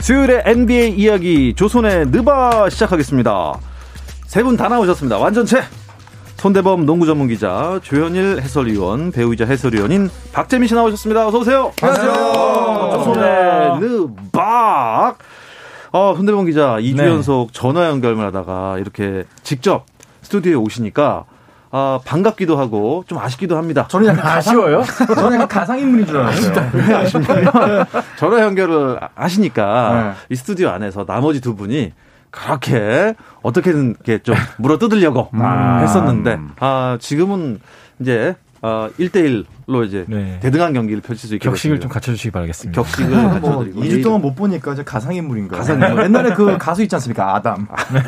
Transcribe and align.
수요일에 0.00 0.42
NBA 0.46 0.92
이야기 0.94 1.54
조선의 1.54 2.06
느바 2.06 2.70
시작하겠습니다. 2.70 3.54
세 4.26 4.42
분 4.42 4.56
다 4.56 4.68
나오셨습니다. 4.68 5.18
완전체 5.18 5.60
손대범 6.36 6.86
농구 6.86 7.04
전문 7.04 7.28
기자, 7.28 7.78
조현일 7.82 8.40
해설위원, 8.40 9.12
배우이자 9.12 9.44
해설위원인 9.44 10.08
박재민 10.32 10.68
씨 10.68 10.74
나오셨습니다. 10.74 11.26
어서 11.26 11.38
오세요. 11.40 11.72
안녕하세요. 11.82 12.12
조선의 12.94 13.80
느박. 13.80 15.18
어, 15.92 16.14
손대범 16.16 16.46
기자 16.46 16.76
2주 16.78 16.96
네. 16.96 17.06
연속 17.08 17.52
전화 17.52 17.86
연결을 17.88 18.18
하다가 18.26 18.78
이렇게 18.78 19.24
직접 19.42 19.84
스튜디오에 20.22 20.54
오시니까 20.54 21.24
아, 21.72 22.00
반갑기도 22.04 22.58
하고 22.58 23.04
좀 23.06 23.18
아쉽기도 23.18 23.56
합니다. 23.56 23.86
저는 23.88 24.08
약간 24.08 24.26
아쉬워요? 24.38 24.82
저는 25.14 25.34
약간 25.34 25.48
가상인물인 25.48 26.06
줄 26.06 26.16
알았어요. 26.18 26.70
왜 26.74 26.94
아쉽냐면 26.94 27.52
전화 28.18 28.40
연결을 28.42 28.98
하시니까 29.14 30.14
네. 30.28 30.34
이 30.34 30.36
스튜디오 30.36 30.70
안에서 30.70 31.04
나머지 31.04 31.40
두 31.40 31.54
분이 31.54 31.92
그렇게 32.30 33.14
어떻게든 33.42 33.90
이렇게 34.04 34.18
좀 34.22 34.34
물어 34.58 34.78
뜯으려고 34.78 35.28
아. 35.34 35.78
했었는데 35.82 36.38
아 36.58 36.96
지금은 37.00 37.60
이제 38.00 38.34
아 38.62 38.90
1대1로 38.98 39.86
이제 39.86 40.04
네. 40.06 40.38
대등한 40.40 40.74
경기를 40.74 41.00
펼칠 41.00 41.28
수 41.28 41.34
있게 41.34 41.48
격식을 41.48 41.76
됐습니다. 41.76 41.82
좀 41.82 41.90
갖춰주시기 41.90 42.30
바라겠습니다. 42.30 42.82
격식을 42.82 43.10
뭐 43.10 43.30
갖춰드리고 43.30 43.80
2주 43.80 44.02
동안 44.02 44.20
못 44.20 44.34
보니까 44.34 44.74
저 44.74 44.82
가상인물인가. 44.82 45.56
가상인물. 45.56 46.04
옛날에 46.04 46.34
그 46.34 46.58
가수 46.58 46.82
있지 46.82 46.94
않습니까? 46.96 47.36
아담. 47.36 47.66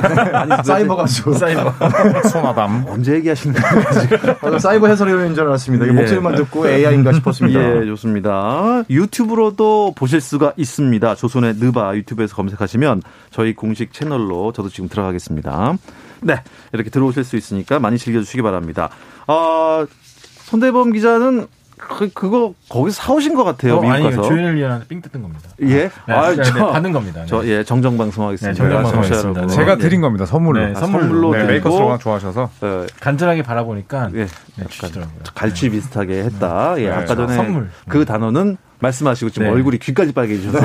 사이버 0.65 0.97
가수. 0.97 1.33
사이버. 1.33 1.73
손아담. 2.29 2.85
언제 2.87 3.15
얘기하시는 3.15 3.55
거예요? 3.59 4.37
아, 4.43 4.59
사이버 4.59 4.89
해설위원인 4.89 5.35
줄 5.35 5.45
알았습니다. 5.45 5.87
예. 5.87 5.93
목소리만 5.93 6.35
듣고 6.35 6.69
AI인가 6.69 7.13
싶었습니다. 7.15 7.81
예, 7.81 7.87
좋습니다. 7.87 8.85
유튜브로도 8.91 9.95
보실 9.97 10.21
수가 10.21 10.53
있습니다. 10.57 11.15
조선의 11.15 11.55
느바 11.57 11.97
유튜브에서 11.97 12.37
검색하시면 12.37 13.03
저희 13.31 13.55
공식 13.55 13.95
채널로 13.95 14.53
저도 14.53 14.69
지금 14.69 14.91
들어가겠습니다. 14.91 15.79
네, 16.25 16.37
이렇게 16.73 16.89
들어오실 16.91 17.25
수 17.25 17.37
있으니까 17.37 17.79
많이 17.81 17.99
즐겨주시기 17.99 18.43
바랍니다. 18.43 18.91
아, 19.27 19.87
손대범 20.53 20.93
기자는 20.93 21.47
그, 21.79 22.11
그거 22.13 22.53
거기서 22.69 23.03
사오신 23.03 23.35
것 23.35 23.43
같아요. 23.43 23.79
어, 23.79 23.81
미국 23.81 23.95
아니, 23.95 24.05
가서. 24.05 24.23
조현일 24.23 24.55
위원한테 24.55 24.87
삥 24.87 25.01
뜯은 25.01 25.23
겁니다. 25.23 25.49
예? 25.63 25.89
네, 25.89 25.91
아, 26.13 26.31
네, 26.31 26.43
저, 26.43 26.55
네, 26.55 26.61
받는 26.61 26.93
겁니다. 26.93 27.21
네. 27.23 27.27
저, 27.27 27.45
예, 27.47 27.65
정정방송하겠습니다. 27.65 28.53
네, 28.53 28.71
정정방송하겠습니다. 28.71 29.41
네. 29.41 29.47
제가 29.49 29.73
예. 29.73 29.77
드린 29.79 30.01
겁니다. 30.03 30.27
선물로. 30.27 30.61
네, 30.65 30.73
아, 30.77 30.79
선물로. 30.79 31.05
선물로 31.05 31.33
네, 31.33 31.39
드리고, 31.39 31.53
메이커스 31.53 31.83
워낙 31.83 31.99
좋아하셔서. 32.01 32.51
어, 32.61 32.87
간절하게 33.01 33.43
바라보니까 33.43 34.11
예. 34.15 34.27
네, 34.57 34.67
주시더라고요. 34.69 35.21
갈취 35.35 35.71
비슷하게 35.71 36.25
했다. 36.25 36.75
예, 36.79 36.89
네, 36.89 36.93
아까 36.93 37.17
전에 37.17 37.35
선물. 37.35 37.71
그 37.89 38.05
단어는 38.05 38.59
말씀하시고 38.79 39.31
지금 39.31 39.47
네. 39.49 39.53
얼굴이 39.53 39.79
귀까지 39.79 40.13
빨개지셔서. 40.13 40.59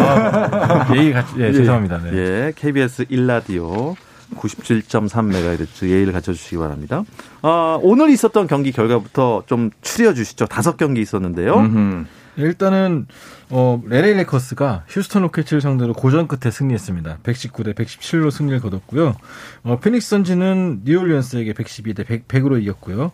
예의 0.96 1.14
같 1.14 1.26
예, 1.40 1.54
죄송합니다. 1.54 2.00
네. 2.04 2.12
예, 2.14 2.54
KBS 2.56 3.06
1라디오 3.06 3.96
97.3MHz 4.36 5.88
예의를 5.88 6.14
갖춰주시기 6.14 6.58
바랍니다. 6.58 7.04
아, 7.42 7.80
오늘 7.82 8.10
있었던 8.10 8.48
경기 8.48 8.72
결과부터 8.72 9.44
좀 9.46 9.72
추려 9.82 10.14
주시죠. 10.14 10.46
다섯 10.48 10.78
경기 10.78 11.02
있었는데요. 11.02 11.56
음흠. 11.56 12.06
일단은 12.38 13.08
어 13.50 13.82
LA 13.90 14.14
레이커스가 14.14 14.84
휴스턴 14.88 15.24
로켓츠를 15.24 15.60
상대로 15.60 15.94
고전 15.94 16.28
끝에 16.28 16.52
승리했습니다. 16.52 17.20
119대 17.24 17.74
117로 17.74 18.30
승리를 18.30 18.60
거뒀고요. 18.60 19.16
어 19.64 19.80
피닉스 19.80 20.10
선즈는 20.10 20.82
뉴올리언스에게 20.84 21.54
112대 21.54 22.06
100, 22.06 22.28
100으로 22.28 22.62
이겼고요. 22.62 23.12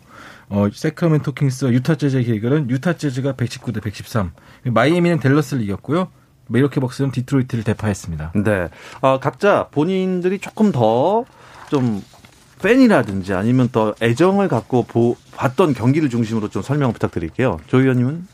어 0.50 0.68
새크라멘토 0.70 1.32
킹스와 1.32 1.72
유타 1.72 1.94
재즈의 1.94 2.24
대결은 2.24 2.68
유타 2.68 2.96
재즈가 2.96 3.32
119대 3.32 3.82
113. 3.82 4.32
마이애미는 4.64 5.20
댈러스를 5.20 5.62
이겼고요. 5.62 6.08
밀워키 6.48 6.80
벅스는 6.80 7.10
디트로이트를 7.10 7.64
대파했습니다. 7.64 8.32
네. 8.44 8.68
아, 9.00 9.18
각자 9.20 9.68
본인들이 9.70 10.38
조금 10.38 10.72
더좀 10.72 12.02
팬이라든지 12.62 13.34
아니면 13.34 13.68
더 13.70 13.94
애정을 14.00 14.48
갖고 14.48 14.84
보, 14.84 15.16
봤던 15.36 15.74
경기를 15.74 16.08
중심으로 16.08 16.48
좀 16.48 16.62
설명 16.62 16.92
부탁드릴게요. 16.92 17.58
조 17.66 17.80
위원님은? 17.80 18.26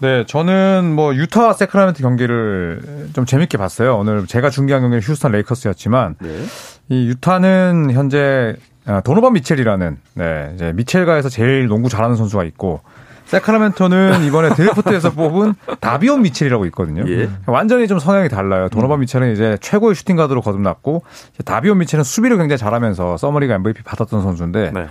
네, 0.00 0.26
저는 0.26 0.92
뭐 0.94 1.14
유타 1.14 1.52
새크라멘토 1.52 2.02
경기를 2.02 3.10
좀 3.14 3.24
재밌게 3.24 3.56
봤어요. 3.56 3.96
오늘 3.96 4.26
제가 4.26 4.50
중계한 4.50 4.82
경기는 4.82 5.00
휴스턴 5.00 5.32
레이커스였지만 5.32 6.16
네. 6.20 6.44
이 6.88 7.08
유타는 7.08 7.90
현재 7.92 8.56
아, 8.86 9.00
도노반 9.00 9.32
미첼이라는 9.32 9.96
네, 10.14 10.52
이제 10.54 10.72
미첼가에서 10.74 11.28
제일 11.28 11.68
농구 11.68 11.88
잘하는 11.88 12.16
선수가 12.16 12.44
있고 12.44 12.82
세크라멘토는 13.26 14.24
이번에 14.24 14.54
드래프트에서 14.54 15.10
뽑은 15.14 15.54
다비온 15.80 16.22
미첼이라고 16.22 16.66
있거든요. 16.66 17.04
예. 17.08 17.28
완전히 17.46 17.88
좀 17.88 17.98
성향이 17.98 18.28
달라요. 18.28 18.68
도노반 18.68 19.00
미첼은 19.00 19.32
이제 19.32 19.56
최고의 19.60 19.94
슈팅 19.94 20.16
가드로 20.16 20.40
거듭났고 20.42 21.02
다비온 21.44 21.78
미첼은 21.78 22.04
수비를 22.04 22.36
굉장히 22.36 22.58
잘하면서 22.58 23.16
서머리가 23.16 23.54
MVP 23.56 23.82
받았던 23.82 24.22
선수인데 24.22 24.70
네. 24.72 24.88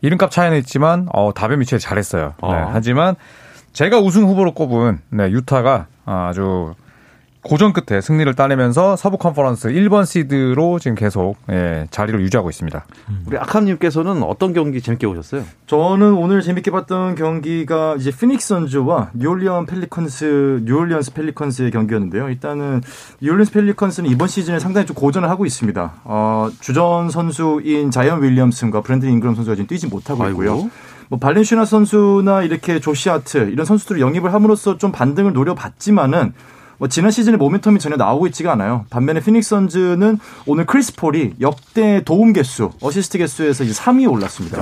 이름값 0.00 0.30
차이는 0.30 0.58
있지만 0.58 1.08
어, 1.12 1.32
다비온 1.34 1.60
미첼이 1.60 1.80
잘했어요. 1.80 2.34
네, 2.42 2.48
어. 2.48 2.70
하지만 2.72 3.16
제가 3.72 3.98
우승 3.98 4.24
후보로 4.24 4.54
꼽은 4.54 5.00
네, 5.10 5.30
유타가 5.30 5.86
아주 6.04 6.74
고전 7.48 7.72
끝에 7.72 8.02
승리를 8.02 8.34
따내면서 8.34 8.94
서부 8.96 9.16
컨퍼런스 9.16 9.70
1번 9.70 10.04
시드로 10.04 10.78
지금 10.78 10.94
계속 10.94 11.36
예, 11.48 11.86
자리를 11.90 12.20
유지하고 12.20 12.50
있습니다. 12.50 12.84
우리 13.26 13.38
아캄님께서는 13.38 14.22
어떤 14.22 14.52
경기 14.52 14.82
재밌게 14.82 15.06
보셨어요? 15.06 15.44
저는 15.66 16.12
오늘 16.12 16.42
재밌게 16.42 16.70
봤던 16.70 17.14
경기가 17.14 17.96
이제 17.98 18.10
피닉스 18.10 18.48
선즈와 18.48 19.12
뉴올리언 19.14 19.64
펠리컨스, 19.64 20.60
뉴올리언스 20.66 21.14
펠리컨스의 21.14 21.70
경기였는데요. 21.70 22.28
일단은 22.28 22.82
뉴올리언스 23.22 23.52
펠리컨스는 23.52 24.10
이번 24.10 24.28
시즌에 24.28 24.58
상당히 24.58 24.86
좀 24.86 24.94
고전을 24.94 25.30
하고 25.30 25.46
있습니다. 25.46 25.94
어, 26.04 26.50
주전 26.60 27.08
선수인 27.08 27.90
자이언 27.90 28.22
윌리엄슨과 28.24 28.82
브랜든 28.82 29.08
잉그럼 29.08 29.34
선수가 29.34 29.54
지금 29.54 29.66
뛰지 29.68 29.86
못하고 29.86 30.28
있고요. 30.28 30.52
아이고. 30.52 30.70
뭐 31.08 31.18
발란슈나스 31.18 31.64
선수나 31.64 32.42
이렇게 32.42 32.78
조시 32.78 33.08
하트 33.08 33.48
이런 33.50 33.64
선수들을 33.64 34.02
영입을 34.02 34.34
함으로써 34.34 34.76
좀 34.76 34.92
반등을 34.92 35.32
노려봤지만은 35.32 36.34
뭐 36.78 36.86
지난 36.88 37.10
시즌의 37.10 37.38
모멘텀이 37.38 37.80
전혀 37.80 37.96
나오고 37.96 38.26
있지가 38.28 38.52
않아요. 38.52 38.84
반면에 38.90 39.20
피닉스 39.20 39.48
선즈는 39.50 40.18
오늘 40.46 40.64
크리스 40.64 40.94
폴이 40.94 41.34
역대 41.40 42.02
도움 42.04 42.32
개수, 42.32 42.70
어시스트 42.80 43.18
개수에서 43.18 43.64
이제 43.64 43.72
3위에 43.72 44.10
올랐습니다. 44.10 44.58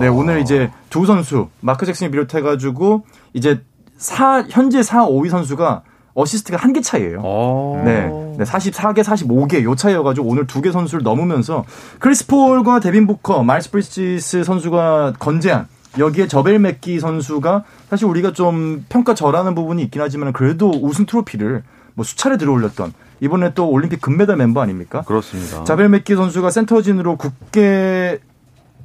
네, 0.00 0.08
오늘 0.08 0.40
이제 0.40 0.70
두 0.88 1.04
선수 1.06 1.48
마크 1.60 1.84
잭슨이 1.84 2.10
비롯해 2.10 2.40
가지고 2.40 3.04
이제 3.34 3.60
4 3.98 4.44
현재 4.48 4.82
4, 4.82 5.06
5위 5.06 5.28
선수가 5.28 5.82
어시스트가 6.14 6.56
한 6.58 6.72
개 6.72 6.80
차이예요. 6.80 7.20
어. 7.22 7.82
네. 7.84 8.06
네, 8.38 8.44
44개, 8.44 9.02
45개 9.02 9.62
요 9.62 9.74
차이여가지고 9.74 10.26
오늘 10.26 10.46
두 10.46 10.62
개 10.62 10.72
선수를 10.72 11.02
넘으면서 11.04 11.64
크리스 11.98 12.26
폴과 12.26 12.80
데빈 12.80 13.06
부커, 13.06 13.42
마일스 13.44 13.70
브리지스 13.70 14.42
선수가 14.44 15.14
건재한 15.18 15.66
여기에 15.98 16.28
자벨 16.28 16.58
맥기 16.58 17.00
선수가 17.00 17.64
사실 17.90 18.06
우리가 18.06 18.32
좀 18.32 18.84
평가 18.88 19.14
절하는 19.14 19.54
부분이 19.54 19.82
있긴 19.84 20.00
하지만 20.02 20.32
그래도 20.32 20.70
우승 20.70 21.06
트로피를 21.06 21.62
뭐 21.94 22.04
수차례 22.04 22.36
들어올렸던 22.36 22.92
이번에 23.20 23.54
또 23.54 23.68
올림픽 23.68 24.00
금메달 24.00 24.36
멤버 24.36 24.60
아닙니까? 24.60 25.02
그렇습니다. 25.02 25.64
자벨 25.64 25.88
맥기 25.88 26.14
선수가 26.14 26.50
센터진으로 26.50 27.16
굳게 27.16 28.20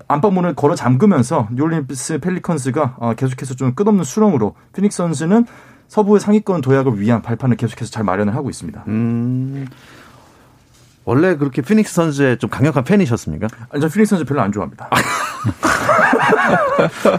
안방문을 0.08 0.56
걸어 0.56 0.76
잠그면서 0.76 1.48
뉴올리언스 1.52 2.20
펠리컨스가 2.20 2.96
어, 2.98 3.14
계속해서 3.16 3.56
좀 3.56 3.74
끝없는 3.74 4.04
수렁으로 4.04 4.56
피닉스 4.74 4.98
선즈는 4.98 5.46
서부의 5.88 6.20
상위권 6.20 6.62
도약을 6.62 7.00
위한 7.00 7.22
발판을 7.22 7.56
계속해서 7.56 7.92
잘 7.92 8.04
마련을 8.04 8.36
하고 8.36 8.50
있습니다. 8.50 8.84
음, 8.88 9.68
원래 11.06 11.36
그렇게 11.36 11.62
피닉스 11.62 11.94
선즈의 11.94 12.38
좀 12.38 12.50
강력한 12.50 12.84
팬이셨습니까? 12.84 13.48
아니, 13.72 13.82
저 13.82 13.88
피닉스 13.90 14.12
선즈 14.12 14.26
별로 14.26 14.42
안 14.42 14.52
좋아합니다. 14.52 14.90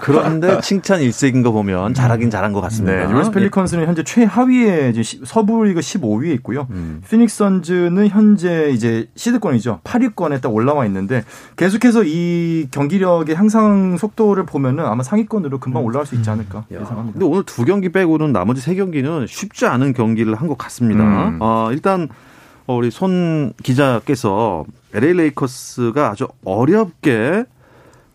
그런데 0.03 0.61
칭찬 0.61 1.01
일색인 1.01 1.43
거 1.43 1.53
보면 1.53 1.95
잘하긴 1.95 2.31
잘한 2.31 2.53
것 2.53 2.61
같습니다. 2.63 2.95
네, 2.97 3.03
뉴올리언스 3.05 3.31
펠리컨스는 3.33 3.87
현재 3.87 4.03
최하위에 4.03 4.91
이제 4.95 5.19
서부 5.25 5.63
리그 5.65 5.81
15위에 5.81 6.35
있고요. 6.37 6.67
음. 6.71 7.03
피닉스 7.09 7.37
선즈는 7.37 8.09
현재 8.09 8.71
이제 8.73 9.09
시드권이죠. 9.17 9.81
8위권에 9.85 10.41
딱 10.41 10.53
올라와 10.53 10.87
있는데 10.87 11.25
계속해서 11.57 12.03
이 12.05 12.69
경기력의 12.71 13.37
향상 13.37 13.97
속도를 13.97 14.47
보면은 14.47 14.85
아마 14.87 15.03
상위권으로 15.03 15.59
금방 15.59 15.85
올라갈 15.85 16.07
수 16.07 16.15
있지 16.15 16.29
않을까 16.31 16.59
야, 16.73 16.81
예상합니다. 16.81 17.19
근데 17.19 17.25
오늘 17.27 17.45
두 17.45 17.65
경기 17.65 17.91
빼고는 17.91 18.33
나머지 18.33 18.61
세 18.61 18.75
경기는 18.75 19.27
쉽지 19.27 19.67
않은 19.67 19.93
경기를 19.93 20.35
한 20.37 20.45
것 20.45 20.59
같습니다. 20.59 21.03
음. 21.03 21.39
어, 21.41 21.71
일단 21.73 22.03
어, 22.03 22.09
우리 22.67 22.91
손 22.91 23.53
기자께서 23.63 24.65
LA 24.95 25.13
레이커스가 25.15 26.11
아주 26.11 26.29
어렵게 26.45 27.45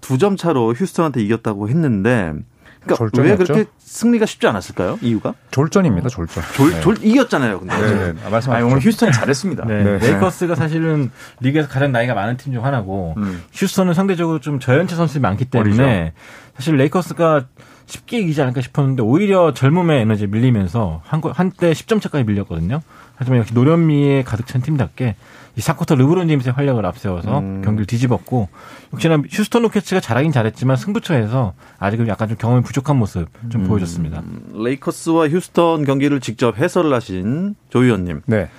두 0.01 0.17
점 0.17 0.37
차로 0.37 0.73
휴스턴한테 0.73 1.21
이겼다고 1.21 1.69
했는데 1.69 2.33
그러니까 2.81 2.91
왜 2.91 2.95
졸전이었죠? 2.97 3.43
그렇게 3.43 3.65
승리가 3.79 4.25
쉽지 4.25 4.47
않았을까요? 4.47 4.97
이유가? 5.01 5.33
졸전입니다, 5.51 6.07
졸전. 6.09 6.41
졸, 6.55 6.71
네. 6.71 6.81
졸 6.81 6.97
이겼잖아요. 7.03 7.59
근데 7.59 7.75
네, 7.75 7.81
네. 7.81 8.03
아, 8.21 8.23
아니, 8.23 8.31
말씀하십시오. 8.31 8.65
오늘 8.67 8.79
휴스턴이 8.79 9.11
잘했습니다. 9.11 9.65
네. 9.65 9.83
네. 9.83 9.97
레이커스가 9.99 10.55
사실은 10.55 11.11
리그에서 11.41 11.67
가장 11.67 11.91
나이가 11.91 12.13
많은 12.13 12.37
팀 12.37 12.53
중 12.53 12.63
하나고 12.65 13.15
음. 13.17 13.43
휴스턴은 13.53 13.93
상대적으로 13.93 14.39
좀 14.39 14.59
저연체 14.59 14.95
선수들이 14.95 15.21
많기 15.21 15.45
때문에 15.45 16.13
사실 16.55 16.77
레이커스가 16.77 17.45
쉽게 17.89 18.19
이기지 18.19 18.41
않을까 18.41 18.61
싶었는데 18.61 19.01
오히려 19.03 19.53
젊음의 19.53 20.01
에너지에 20.01 20.27
밀리면서 20.27 21.01
한, 21.05 21.21
거- 21.21 21.31
한때 21.31 21.71
10점 21.71 21.99
차까지 22.01 22.23
밀렸거든요. 22.23 22.81
하지만 23.15 23.39
역시 23.39 23.53
노련미에 23.53 24.23
가득 24.23 24.47
찬 24.47 24.61
팀답게 24.61 25.15
이 25.57 25.61
사쿼터 25.61 25.95
르브론 25.95 26.27
제임스의 26.27 26.53
활약을 26.53 26.85
앞세워서 26.85 27.39
음. 27.39 27.61
경기를 27.65 27.85
뒤집었고 27.85 28.47
역시나 28.93 29.21
휴스턴 29.29 29.63
로켓츠가 29.63 29.99
잘하긴 29.99 30.31
잘했지만 30.31 30.77
승부처에서 30.77 31.53
아직은 31.79 32.07
약간 32.07 32.29
좀 32.29 32.37
경험이 32.37 32.61
부족한 32.63 32.95
모습 32.95 33.27
좀 33.49 33.63
보여줬습니다. 33.67 34.23
레이커스와 34.53 35.27
휴스턴 35.29 35.83
경기를 35.83 36.21
직접 36.21 36.57
해설을 36.57 36.93
하신 36.93 37.55
조 37.69 37.83
의원님. 37.83 38.21
네. 38.27 38.49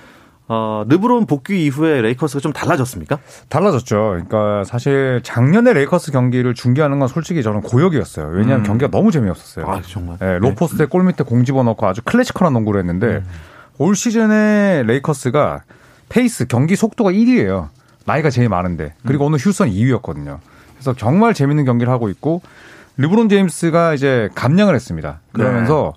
어, 0.53 0.83
르브론 0.85 1.27
복귀 1.27 1.63
이후에 1.65 2.01
레이커스가 2.01 2.41
좀 2.41 2.51
달라졌습니까? 2.51 3.19
달라졌죠. 3.47 3.95
그러니까 3.95 4.65
사실 4.65 5.21
작년에 5.23 5.71
레이커스 5.71 6.11
경기를 6.11 6.53
중계하는 6.53 6.99
건 6.99 7.07
솔직히 7.07 7.41
저는 7.41 7.61
고역이었어요. 7.61 8.27
왜냐하면 8.27 8.59
음. 8.59 8.63
경기가 8.63 8.91
너무 8.91 9.11
재미없었어요. 9.11 9.65
아, 9.65 9.81
정말. 9.81 10.17
네, 10.17 10.39
low 10.39 10.57
post에 10.57 10.87
골 10.87 11.05
밑에 11.05 11.23
공 11.23 11.45
집어넣고 11.45 11.87
아주 11.87 12.01
클래식한 12.03 12.51
농구를 12.51 12.81
했는데 12.81 13.23
올 13.77 13.95
시즌에 13.95 14.83
레이커스가 14.85 15.61
페이스 16.09 16.45
경기 16.47 16.75
속도가 16.75 17.11
1위예요. 17.11 17.69
나이가 18.05 18.29
제일 18.29 18.49
많은데 18.49 18.93
그리고 19.07 19.27
오늘 19.27 19.39
휴스턴 19.39 19.69
2위였거든요. 19.69 20.39
그래서 20.73 20.93
정말 20.97 21.33
재밌는 21.33 21.63
경기를 21.63 21.93
하고 21.93 22.09
있고 22.09 22.41
르브론 22.97 23.29
제임스가 23.29 23.93
이제 23.93 24.27
감량을 24.35 24.75
했습니다. 24.75 25.21
그러면서 25.31 25.93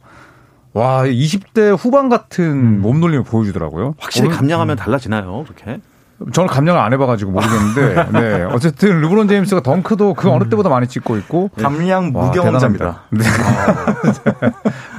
와 0.75 1.05
20대 1.05 1.77
후반 1.79 2.09
같은 2.09 2.81
몸놀림을 2.83 3.25
보여주더라고요. 3.25 3.95
확실히 3.99 4.27
오늘- 4.27 4.37
감량하면 4.37 4.77
달라지나요? 4.77 5.45
그렇게? 5.45 5.81
저는 6.33 6.49
감량을 6.49 6.81
안 6.81 6.93
해봐가지고 6.93 7.33
모르겠는데, 7.33 8.07
네. 8.19 8.43
어쨌든 8.45 9.01
르브론 9.01 9.27
제임스가 9.29 9.63
덩크도 9.63 10.15
그 10.15 10.31
어느 10.31 10.49
때보다 10.49 10.69
많이 10.69 10.87
찍고 10.87 11.17
있고. 11.19 11.51
감량 11.61 12.13
와, 12.15 12.27
무경험자입니다. 12.27 13.03
네. 13.11 13.19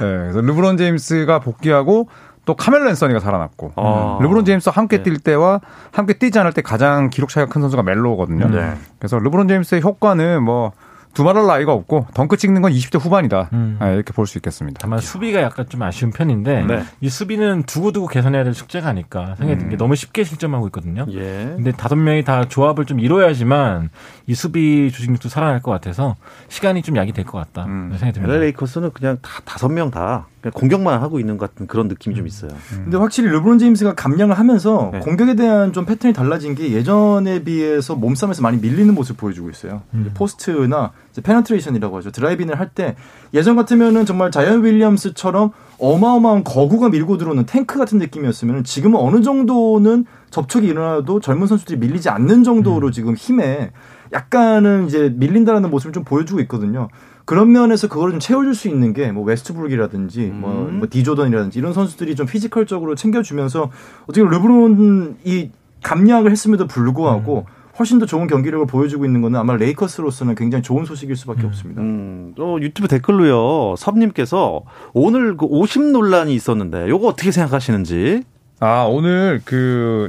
그래서 0.00 0.40
르브론 0.42 0.76
제임스가 0.76 1.40
복귀하고 1.40 2.08
또 2.44 2.54
카멜로 2.54 2.88
앤서니가 2.90 3.20
살아났고. 3.20 3.72
아. 3.76 4.18
르브론 4.20 4.44
제임스와 4.44 4.74
함께 4.76 4.98
네. 4.98 5.02
뛸 5.10 5.18
때와 5.18 5.60
함께 5.90 6.14
뛰지 6.14 6.38
않을 6.38 6.52
때 6.52 6.62
가장 6.62 7.10
기록 7.10 7.30
차이가 7.30 7.50
큰 7.50 7.60
선수가 7.62 7.82
멜로거든요. 7.82 8.48
네. 8.48 8.74
그래서 8.98 9.18
르브론 9.18 9.48
제임스의 9.48 9.82
효과는 9.82 10.42
뭐 10.42 10.72
두말할 11.16 11.46
나이가 11.46 11.72
없고 11.72 12.06
덩크 12.14 12.36
찍는 12.36 12.60
건 12.62 12.72
20대 12.72 13.00
후반이다. 13.00 13.48
음. 13.54 13.78
네, 13.80 13.94
이렇게 13.94 14.12
볼 14.12 14.26
수 14.26 14.38
있겠습니다. 14.38 14.78
다만 14.80 14.98
수비가 15.00 15.40
약간 15.40 15.66
좀 15.68 15.82
아쉬운 15.82 16.10
편인데 16.10 16.64
네. 16.64 16.82
이 17.00 17.08
수비는 17.08 17.62
두고두고 17.62 18.06
개선해야 18.08 18.44
될 18.44 18.54
숙제가 18.54 18.88
아닐까 18.88 19.34
생각이 19.38 19.56
드는 19.58 19.70
게 19.70 19.76
너무 19.76 19.94
쉽게 19.96 20.24
실점하고 20.24 20.66
있거든요. 20.66 21.06
예. 21.10 21.52
근데 21.56 21.72
다섯 21.72 21.96
명이 21.96 22.24
다 22.24 22.44
조합을 22.48 22.84
좀 22.84 23.00
이뤄야지만 23.00 23.88
이 24.26 24.34
수비 24.34 24.90
조직력도 24.92 25.28
살아날 25.28 25.62
것 25.62 25.70
같아서 25.70 26.16
시간이 26.48 26.82
좀 26.82 26.96
약이 26.96 27.12
될 27.12 27.24
것 27.24 27.38
같다 27.38 27.64
음. 27.66 27.88
생각이 27.92 28.12
듭니다. 28.12 28.32
LA 28.34 28.46
레이커스는 28.46 28.90
그냥 28.92 29.18
다 29.22 29.40
다섯 29.44 29.68
명다 29.68 30.26
그냥 30.42 30.52
공격만 30.52 31.00
하고 31.00 31.18
있는 31.20 31.38
것 31.38 31.48
같은 31.50 31.66
그런 31.66 31.88
느낌이 31.88 32.14
좀 32.14 32.26
있어요. 32.26 32.50
근데 32.70 32.96
확실히 32.98 33.28
르브론 33.30 33.58
제임스가 33.58 33.94
감량을 33.94 34.38
하면서 34.38 34.90
네. 34.92 34.98
공격에 35.00 35.34
대한 35.34 35.72
좀 35.72 35.86
패턴이 35.86 36.12
달라진 36.14 36.54
게 36.54 36.72
예전에 36.72 37.42
비해서 37.42 37.94
몸싸움에서 37.94 38.42
많이 38.42 38.58
밀리는 38.58 38.92
모습을 38.94 39.16
보여주고 39.18 39.50
있어요. 39.50 39.82
이제 40.00 40.10
포스트나 40.14 40.92
penetration이라고 41.22 41.96
하죠. 41.98 42.10
드라이빙을 42.10 42.58
할 42.58 42.70
때 42.74 42.96
예전 43.32 43.56
같으면은 43.56 44.04
정말 44.04 44.30
자이언 44.30 44.64
윌리엄스처럼 44.64 45.52
어마어마한 45.78 46.44
거구가 46.44 46.88
밀고 46.90 47.16
들어오는 47.16 47.46
탱크 47.46 47.78
같은 47.78 47.98
느낌이었으면 47.98 48.64
지금은 48.64 48.98
어느 49.00 49.22
정도는 49.22 50.04
접촉이 50.30 50.66
일어나도 50.66 51.20
젊은 51.20 51.46
선수들이 51.46 51.78
밀리지 51.78 52.08
않는 52.10 52.44
정도로 52.44 52.90
지금 52.90 53.14
힘에 53.14 53.70
약간은 54.12 54.86
이제 54.86 55.12
밀린다라는 55.16 55.70
모습을 55.70 55.92
좀 55.92 56.04
보여주고 56.04 56.40
있거든요. 56.42 56.88
그런 57.24 57.50
면에서 57.50 57.88
그걸 57.88 58.10
좀 58.12 58.20
채워줄 58.20 58.54
수 58.54 58.68
있는 58.68 58.92
게 58.92 59.10
뭐 59.10 59.24
웨스트브룩이라든지 59.24 60.26
뭐, 60.26 60.68
음. 60.70 60.78
뭐 60.78 60.88
디조던이라든지 60.90 61.58
이런 61.58 61.72
선수들이 61.72 62.14
좀 62.14 62.26
피지컬적으로 62.26 62.94
챙겨주면서 62.94 63.70
어떻게 64.04 64.22
르브론이 64.22 65.50
감량을 65.82 66.30
했음에도 66.30 66.66
불구하고 66.66 67.46
훨씬 67.78 67.98
더 67.98 68.06
좋은 68.06 68.26
경기력을 68.26 68.66
보여주고 68.66 69.04
있는 69.04 69.20
거는 69.22 69.38
아마 69.38 69.56
레이커스로서는 69.56 70.34
굉장히 70.34 70.62
좋은 70.62 70.84
소식일 70.84 71.16
수밖에 71.16 71.46
없습니다. 71.46 71.82
음, 71.82 72.32
또 72.36 72.60
유튜브 72.62 72.88
댓글로요. 72.88 73.76
섭님께서 73.76 74.62
오늘 74.92 75.36
그 75.36 75.46
오심 75.46 75.92
논란이 75.92 76.34
있었는데 76.34 76.88
요거 76.88 77.08
어떻게 77.08 77.30
생각하시는지? 77.30 78.22
아, 78.60 78.86
오늘 78.88 79.42
그, 79.44 80.08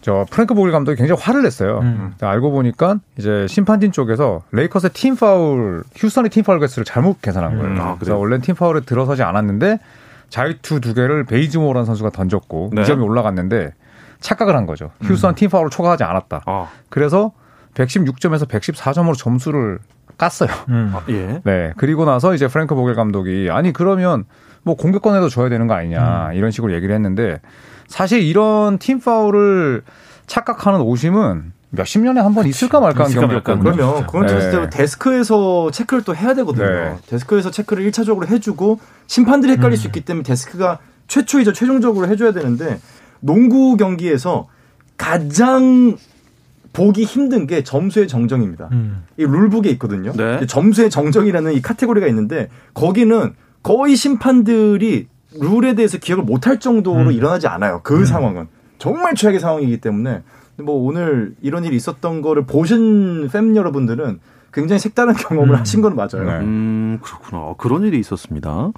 저, 0.00 0.24
프랭크 0.30 0.54
보겔 0.54 0.70
감독이 0.70 0.96
굉장히 0.96 1.20
화를 1.20 1.42
냈어요. 1.42 1.80
음. 1.80 2.14
알고 2.20 2.52
보니까 2.52 3.00
이제 3.18 3.46
심판진 3.48 3.90
쪽에서 3.90 4.42
레이커스의 4.52 4.90
팀 4.92 5.16
파울, 5.16 5.82
휴스턴의 5.96 6.30
팀 6.30 6.44
파울 6.44 6.60
개수를 6.60 6.84
잘못 6.84 7.20
계산한 7.20 7.56
거예요. 7.58 7.72
음, 7.72 7.80
아, 7.80 7.94
그래서 7.96 8.12
그래요? 8.12 8.20
원래 8.20 8.38
팀 8.38 8.54
파울에 8.54 8.80
들어서지 8.82 9.22
않았는데 9.22 9.78
자유투 10.28 10.80
두 10.80 10.94
개를 10.94 11.24
베이즈모어라는 11.24 11.86
선수가 11.86 12.10
던졌고 12.10 12.70
네. 12.74 12.82
이 12.82 12.84
2점이 12.84 13.02
올라갔는데 13.02 13.72
착각을 14.24 14.56
한 14.56 14.64
거죠. 14.64 14.90
휴스턴 15.02 15.34
팀 15.34 15.50
파울을 15.50 15.70
초과하지 15.70 16.02
않았다. 16.02 16.42
아, 16.46 16.68
그래서 16.88 17.32
116점에서 17.74 18.48
114점으로 18.48 19.16
점수를 19.18 19.78
깠어요. 20.16 20.48
음. 20.70 20.94
예. 21.10 21.40
네. 21.44 21.72
그리고 21.76 22.04
나서 22.06 22.34
이제 22.34 22.48
프랭크 22.48 22.74
보겔 22.74 22.94
감독이 22.94 23.48
아니 23.50 23.72
그러면 23.72 24.24
뭐 24.62 24.76
공격권에도 24.76 25.28
줘야 25.28 25.48
되는 25.50 25.66
거 25.66 25.74
아니냐 25.74 26.32
이런 26.32 26.50
식으로 26.50 26.72
얘기를 26.72 26.94
했는데 26.94 27.40
사실 27.86 28.22
이런 28.22 28.78
팀 28.78 28.98
파울을 29.00 29.82
착각하는 30.26 30.80
오심은 30.80 31.52
몇십 31.70 32.00
년에 32.02 32.20
한 32.20 32.32
번 32.34 32.46
있을까 32.46 32.80
말까 32.80 33.04
한 33.04 33.10
있을까 33.10 33.26
경기였거든요. 33.26 33.62
그러면 33.74 34.06
그건 34.06 34.26
네. 34.26 34.40
진짜 34.40 34.70
데스크에서 34.70 35.70
체크를 35.70 36.02
또 36.04 36.16
해야 36.16 36.32
되거든요. 36.34 36.64
네. 36.66 36.96
데스크에서 37.08 37.50
체크를 37.50 37.90
1차적으로 37.90 38.26
해주고 38.28 38.78
심판들이 39.06 39.52
헷갈릴 39.54 39.76
수 39.76 39.88
있기 39.88 40.00
때문에 40.02 40.22
데스크가 40.22 40.78
최초이자 41.08 41.52
최종적으로 41.52 42.06
해줘야 42.08 42.32
되는데 42.32 42.78
농구 43.24 43.76
경기에서 43.76 44.48
가장 44.96 45.96
보기 46.72 47.04
힘든 47.04 47.46
게 47.46 47.62
점수의 47.62 48.06
정정입니다. 48.08 48.68
음. 48.72 49.04
이 49.16 49.24
룰북에 49.24 49.70
있거든요. 49.72 50.12
네. 50.12 50.44
점수의 50.46 50.90
정정이라는 50.90 51.54
이 51.54 51.62
카테고리가 51.62 52.06
있는데 52.08 52.48
거기는 52.74 53.32
거의 53.62 53.96
심판들이 53.96 55.06
룰에 55.40 55.74
대해서 55.74 55.98
기억을 55.98 56.24
못할 56.24 56.60
정도로 56.60 57.06
음. 57.06 57.12
일어나지 57.12 57.46
않아요. 57.46 57.80
그 57.82 58.04
상황은 58.04 58.48
정말 58.78 59.14
최악의 59.14 59.40
상황이기 59.40 59.78
때문에 59.80 60.22
뭐 60.56 60.74
오늘 60.74 61.34
이런 61.42 61.64
일이 61.64 61.76
있었던 61.76 62.22
거를 62.22 62.44
보신 62.44 63.28
팬 63.32 63.56
여러분들은 63.56 64.20
굉장히 64.52 64.78
색다른 64.78 65.14
경험을 65.14 65.54
음. 65.54 65.60
하신 65.60 65.80
건 65.80 65.96
맞아요. 65.96 66.24
네. 66.24 66.44
음, 66.44 66.98
그렇구나. 67.02 67.38
어, 67.42 67.54
그런 67.56 67.84
일이 67.84 67.98
있었습니다. 67.98 68.70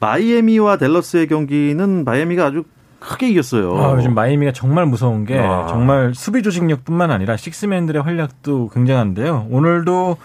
마이애미와 0.00 0.78
댈러스의 0.78 1.28
경기는 1.28 2.04
마이애미가 2.04 2.46
아주 2.46 2.64
크게 3.00 3.30
이겼어요. 3.30 3.76
아, 3.76 3.96
요즘 3.96 4.14
마이애미가 4.14 4.52
정말 4.52 4.86
무서운 4.86 5.24
게 5.24 5.38
아. 5.38 5.66
정말 5.68 6.14
수비 6.14 6.42
조직력뿐만 6.42 7.10
아니라 7.10 7.36
식스맨들의 7.36 8.02
활약도 8.02 8.68
굉장한데요. 8.68 9.46
오늘도 9.50 10.16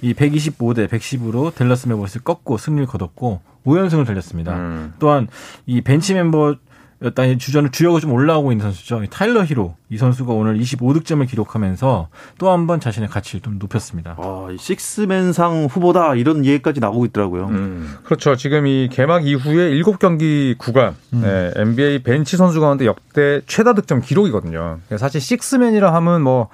이 0.00 0.14
125대 0.14 0.88
110으로 0.88 1.54
델러스 1.54 1.88
메버스를 1.88 2.24
꺾고 2.24 2.58
승리를 2.58 2.86
거뒀고 2.86 3.40
5연승을 3.66 4.06
달렸습니다. 4.06 4.54
음. 4.54 4.94
또한 4.98 5.28
이 5.66 5.80
벤치 5.80 6.14
멤버 6.14 6.56
이 7.02 7.38
주전을 7.38 7.70
주역을 7.70 8.00
좀 8.00 8.12
올라오고 8.12 8.52
있는 8.52 8.64
선수죠. 8.64 9.02
이 9.02 9.08
타일러 9.10 9.44
히로 9.44 9.74
이 9.90 9.98
선수가 9.98 10.32
오늘 10.32 10.58
25득점을 10.58 11.26
기록하면서 11.28 12.08
또 12.38 12.48
한 12.50 12.66
번 12.66 12.78
자신의 12.80 13.08
가치를 13.08 13.40
좀 13.40 13.58
높였습니다. 13.58 14.14
아, 14.18 14.48
이 14.52 14.56
식스맨상 14.58 15.66
후보다 15.70 16.14
이런 16.14 16.44
얘기까지 16.44 16.80
나오고 16.80 17.04
있더라고요. 17.06 17.46
음. 17.46 17.96
그렇죠. 18.04 18.36
지금 18.36 18.66
이 18.66 18.88
개막 18.90 19.26
이후에 19.26 19.70
7경기 19.82 20.56
구간 20.58 20.94
네, 21.10 21.50
NBA 21.56 22.02
벤치 22.04 22.36
선수 22.36 22.60
가운데 22.60 22.86
역대 22.86 23.40
최다 23.46 23.74
득점 23.74 24.00
기록이거든요. 24.02 24.78
사실 24.96 25.20
식스맨이라 25.20 25.92
하면 25.94 26.22
뭐 26.22 26.48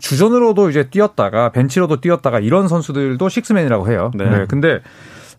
주전으로도 0.00 0.70
이제 0.70 0.88
뛰었다가 0.90 1.50
벤치로도 1.50 2.00
뛰었다가 2.00 2.40
이런 2.40 2.68
선수들도 2.68 3.28
식스맨이라고 3.28 3.90
해요. 3.90 4.10
네. 4.14 4.28
네. 4.28 4.46
근데 4.48 4.80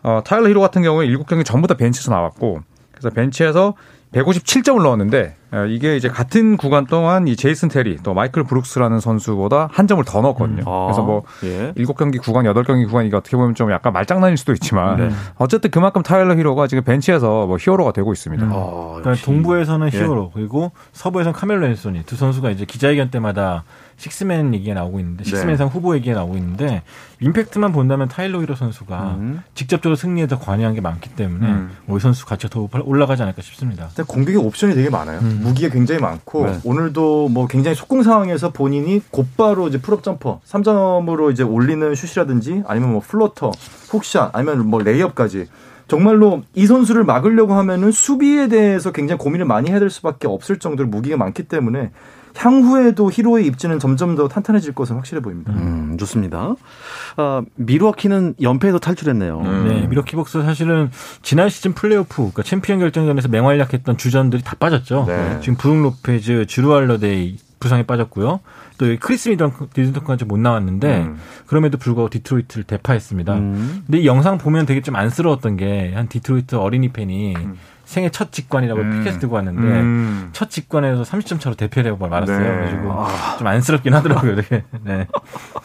어, 0.01 0.21
타일러 0.25 0.49
히로 0.49 0.61
같은 0.61 0.81
경우에 0.81 1.07
7경기 1.07 1.43
전부 1.45 1.67
다 1.67 1.73
벤치에서 1.75 2.11
나왔고 2.11 2.61
그래서 2.91 3.09
벤치에서 3.09 3.73
157점을 4.15 4.81
넣었는데 4.81 5.35
어, 5.44 5.44
이게 5.69 5.95
이제 5.95 6.07
같은 6.09 6.57
구간 6.57 6.85
동안 6.85 7.27
이 7.27 7.35
제이슨 7.35 7.69
테리 7.69 7.97
또 8.03 8.13
마이클 8.13 8.43
브룩스라는 8.43 8.99
선수보다 8.99 9.69
한 9.71 9.87
점을 9.87 10.03
더 10.03 10.21
넣었거든요. 10.21 10.63
아, 10.65 10.85
그래서 10.85 11.01
뭐 11.01 11.23
예. 11.43 11.73
일곱 11.75 11.97
경기 11.97 12.17
구간, 12.19 12.45
여덟 12.45 12.63
경기 12.63 12.85
구간 12.85 13.05
이게 13.05 13.15
어떻게 13.15 13.35
보면 13.35 13.55
좀 13.55 13.71
약간 13.71 13.91
말장난일 13.93 14.37
수도 14.37 14.53
있지만 14.53 14.97
네. 14.97 15.09
어쨌든 15.37 15.71
그만큼 15.71 16.03
타일러 16.03 16.35
히로가 16.35 16.67
지금 16.67 16.83
벤치에서 16.83 17.47
뭐 17.47 17.57
히어로가 17.59 17.91
되고 17.93 18.11
있습니다. 18.13 18.45
음. 18.45 18.51
아, 18.53 18.99
그러니까. 19.01 19.25
동부에서는 19.25 19.89
예. 19.93 19.97
히어로 19.97 20.31
그리고 20.33 20.71
서부에서는 20.93 21.33
카멜로 21.33 21.65
앤소니 21.67 22.03
두 22.05 22.15
선수가 22.15 22.51
이제 22.51 22.65
기자회견 22.65 23.09
때마다 23.09 23.63
식스맨 23.97 24.53
얘기가 24.53 24.73
나오고 24.73 24.99
있는데 24.99 25.23
네. 25.23 25.29
식스맨상 25.29 25.69
후보 25.69 25.95
얘기가 25.95 26.15
나오고 26.15 26.35
있는데 26.35 26.83
임팩트만 27.21 27.71
본다면 27.71 28.09
타일러 28.09 28.41
히로 28.41 28.55
선수가 28.55 29.01
음. 29.19 29.41
직접적으로 29.53 29.95
승리에 29.95 30.27
더 30.27 30.37
관여한 30.37 30.73
게 30.75 30.81
많기 30.81 31.09
때문에 31.11 31.47
음. 31.47 31.71
뭐 31.85 31.95
이 31.95 31.99
선수 31.99 32.25
가치가 32.25 32.49
더 32.49 32.67
올라가지 32.83 33.23
않을까 33.23 33.41
싶습니다. 33.41 33.87
근데 33.87 34.03
공격의 34.03 34.37
옵션이 34.37 34.75
되게 34.75 34.89
많아요. 34.89 35.19
음. 35.19 35.34
무기가 35.41 35.73
굉장히 35.73 36.01
많고 36.01 36.45
네. 36.45 36.59
오늘도 36.63 37.29
뭐 37.29 37.47
굉장히 37.47 37.75
속공 37.75 38.03
상황에서 38.03 38.51
본인이 38.51 39.01
곧바로 39.11 39.67
이제 39.67 39.79
pull-up 39.79 40.03
jumper 40.03 40.41
3점으로 40.45 41.31
이제 41.31 41.43
올리는 41.43 41.93
슛이라든지 41.93 42.63
아니면 42.67 42.91
뭐 42.91 43.01
floater, 43.05 43.51
hook 43.89 44.10
shot 44.10 44.31
아니면 44.33 44.67
뭐 44.67 44.81
레이업까지 44.81 45.47
정말로 45.87 46.41
이 46.55 46.65
선수를 46.65 47.03
막으려고 47.03 47.53
하면은 47.53 47.91
수비에 47.91 48.47
대해서 48.47 48.91
굉장히 48.91 49.19
고민을 49.19 49.45
많이 49.45 49.69
해야 49.69 49.79
될 49.79 49.89
수밖에 49.89 50.27
없을 50.27 50.57
정도로 50.57 50.89
무기가 50.89 51.17
많기 51.17 51.43
때문에 51.43 51.91
향후에도 52.35 53.09
히로의 53.11 53.45
입지는 53.47 53.79
점점 53.79 54.15
더 54.15 54.27
탄탄해질 54.27 54.73
것은 54.73 54.95
확실해 54.95 55.21
보입니다. 55.21 55.53
음, 55.53 55.97
좋습니다. 55.99 56.55
아, 57.17 57.41
밀워키는 57.55 58.35
연패에서 58.41 58.79
탈출했네요. 58.79 59.41
네, 59.41 59.87
밀워키 59.87 60.15
벅스 60.15 60.41
사실은 60.43 60.91
지난 61.21 61.49
시즌 61.49 61.73
플레이오프, 61.73 62.15
그러니까 62.15 62.43
챔피언 62.43 62.79
결정전에서 62.79 63.29
맹활약했던 63.29 63.97
주전들이 63.97 64.43
다 64.43 64.55
빠졌죠. 64.59 65.05
네. 65.07 65.39
지금 65.41 65.55
브룩 65.55 65.81
로페즈, 65.81 66.45
주루 66.47 66.73
할러데이 66.73 67.37
부상에 67.59 67.83
빠졌고요. 67.83 68.41
또 68.77 68.85
여기 68.87 68.97
크리스 68.97 69.29
미들턴까지 69.73 70.25
못 70.25 70.37
나왔는데 70.37 70.97
음. 71.03 71.17
그럼에도 71.47 71.77
불구하고 71.77 72.09
디트로이트를 72.09 72.65
대파했습니다. 72.65 73.33
음. 73.33 73.83
근데 73.85 73.99
이 73.99 74.05
영상 74.05 74.37
보면 74.37 74.65
되게 74.65 74.81
좀 74.81 74.95
안쓰러웠던 74.95 75.57
게 75.57 75.93
한 75.95 76.07
디트로이트 76.07 76.55
어린이 76.55 76.89
팬이 76.89 77.35
생애 77.85 78.09
첫 78.09 78.31
직관이라고 78.31 78.81
음. 78.81 78.91
피켓을 78.99 79.19
들고 79.19 79.35
왔는데 79.35 79.61
음. 79.61 80.29
첫 80.33 80.49
직관에서 80.49 81.03
30점 81.03 81.39
차로 81.39 81.55
대패를 81.55 81.91
하고 81.93 82.07
말았어요. 82.07 82.37
네. 82.39 82.45
그래가지고 82.45 83.05
좀 83.39 83.47
안쓰럽긴 83.47 83.93
하더라고요. 83.93 84.35
되게. 84.35 84.63
네. 84.83 85.07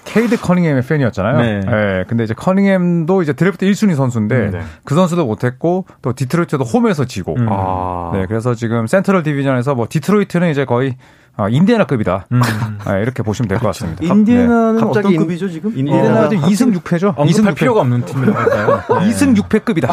케이드 0.04 0.36
커닝햄의 0.38 0.82
팬이었잖아요. 0.82 1.36
네. 1.38 1.60
네, 1.60 2.04
근데 2.08 2.24
이제 2.24 2.34
커닝햄도 2.34 3.22
이제 3.22 3.32
드래프트 3.32 3.64
1순위 3.66 3.94
선수인데 3.96 4.36
음, 4.36 4.50
네. 4.52 4.60
그 4.84 4.94
선수도 4.94 5.24
못했고 5.26 5.86
또 6.02 6.12
디트로이트도 6.12 6.64
홈에서 6.64 7.04
지고. 7.06 7.34
음. 7.38 7.46
아. 7.50 8.10
네, 8.14 8.26
그래서 8.26 8.54
지금 8.54 8.86
센트럴 8.86 9.22
디비전에서 9.22 9.74
뭐 9.74 9.86
디트로이트는 9.88 10.50
이제 10.50 10.64
거의 10.64 10.96
어, 11.36 11.48
인디애나급이다. 11.48 12.26
음. 12.32 12.40
네, 12.86 13.00
이렇게 13.02 13.22
보시면 13.22 13.48
될 13.48 13.58
것 13.58 13.68
같습니다. 13.68 14.04
인디애나는 14.04 14.80
갑자기 14.80 14.98
어떤 15.06 15.12
인- 15.12 15.18
급이죠 15.20 15.48
지금? 15.48 15.72
인디애나 15.78 16.28
네. 16.28 16.36
2승 16.38 16.76
6패죠. 16.80 17.14
언급할 17.16 17.54
필요가 17.54 17.80
없는 17.80 18.04
팀이라고 18.04 18.36
할까요? 18.38 18.82
네. 19.00 19.08
2승 19.10 19.36
6패급이다. 19.40 19.88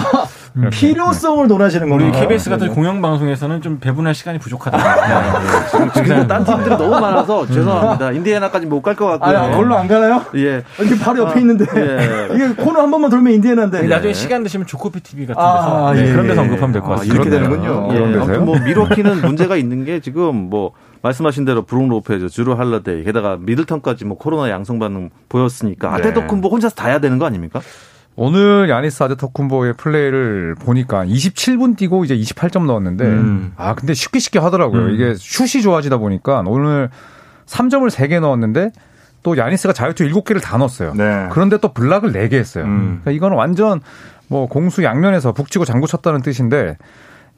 필요성을 0.72 1.48
논하시는 1.48 1.92
우리 1.92 2.06
건가요? 2.06 2.22
KBS 2.22 2.50
같은 2.50 2.68
네. 2.68 2.74
공영 2.74 3.02
방송에서는 3.02 3.62
좀 3.62 3.80
배분할 3.80 4.14
시간이 4.16 4.40
부족하다. 4.40 4.78
지금 5.94 6.28
딴 6.28 6.44
팀들이 6.44 6.70
너무 6.78 7.00
많아서 7.00 7.46
죄송합니다. 7.48 8.12
인디애나까지 8.12 8.66
못 8.66 8.82
갈 8.82 8.96
것 8.96 9.06
같고요. 9.08 9.38
아, 9.38 9.52
걸로 9.52 9.76
안 9.78 9.88
가나요? 9.88 10.24
예. 10.36 10.64
이게 10.82 10.98
바로 10.98 11.20
옆에 11.24 11.40
있는데 11.42 11.66
예. 11.76 12.28
이게 12.34 12.54
코너 12.54 12.82
한 12.82 12.90
번만 12.92 13.10
돌면 13.10 13.34
인디애나인데 13.34 13.84
나중에 13.84 14.14
시간 14.14 14.44
되시면 14.44 14.66
조코피 14.68 15.02
TV 15.02 15.26
같은 15.28 15.42
아, 15.42 15.92
데서 15.94 15.94
네, 15.94 16.08
예, 16.08 16.12
그런 16.12 16.28
데서 16.28 16.42
예. 16.42 16.46
언급하면 16.46 16.72
될것 16.74 16.92
아, 16.92 16.96
같습니다. 16.96 17.16
이렇게 17.16 17.30
되는군요. 17.30 17.88
예, 17.92 17.94
그런 17.94 18.12
데서요? 18.14 18.24
아무튼 18.24 18.46
뭐 18.46 18.60
밀워키는 18.60 19.22
문제가 19.22 19.56
있는 19.58 19.86
게 19.86 20.00
지금 20.00 20.50
뭐 20.50 20.72
말씀하신 21.04 21.46
대로 21.46 21.62
브룩 21.62 21.88
로페즈, 21.90 22.30
주루 22.30 22.54
할러데이, 22.54 23.04
게다가 23.04 23.38
미들턴까지 23.40 24.06
뭐 24.06 24.18
코로나 24.18 24.50
양성 24.50 24.80
반응 24.80 25.10
보였으니까 25.30 25.90
네. 25.90 25.96
아데토쿤보 25.96 26.50
혼자서 26.50 26.76
다 26.76 26.88
해야 26.88 27.00
되는 27.00 27.18
거 27.20 27.26
아닙니까? 27.26 27.62
오늘 28.20 28.68
야니스 28.68 29.04
아데토쿤보의 29.04 29.78
플레이를 29.78 30.56
보니까 30.56 31.06
27분 31.06 31.78
뛰고 31.78 32.04
이제 32.04 32.18
28점 32.18 32.66
넣었는데 32.66 33.06
음. 33.06 33.54
아 33.56 33.76
근데 33.76 33.94
쉽게 33.94 34.18
쉽게 34.18 34.40
하더라고요. 34.40 34.88
음. 34.88 34.90
이게 34.90 35.14
슛이 35.14 35.62
좋아지다 35.62 35.98
보니까 35.98 36.44
오늘 36.48 36.90
3점을 37.46 37.88
3개 37.92 38.20
넣었는데 38.20 38.72
또 39.22 39.38
야니스가 39.38 39.72
자유투 39.72 40.04
7개를 40.06 40.42
다 40.42 40.58
넣었어요. 40.58 40.96
네. 40.96 41.28
그런데 41.32 41.60
또 41.60 41.74
block을 41.74 42.12
4개 42.12 42.34
했어요. 42.34 42.66
음. 42.66 43.02
그러니까 43.04 43.12
이거는 43.12 43.38
완전 43.38 43.82
뭐 44.28 44.48
공수 44.48 44.84
양면에서 44.84 45.32
북치고 45.34 45.66
장구 45.66 45.86
쳤다는 45.86 46.24
뜻인데 46.24 46.76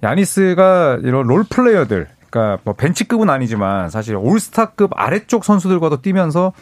야니스가 0.01 0.99
이런 1.03 1.27
롤 1.27 1.43
플레이어들 1.43 2.07
그러니까 2.29 2.61
뭐 2.63 2.73
벤치급은 2.73 3.29
아니지만 3.29 3.89
사실 3.89 4.15
올스타급 4.15 4.91
아래쪽 4.95 5.43
선수들과도 5.43 6.01
뛰면서 6.01 6.53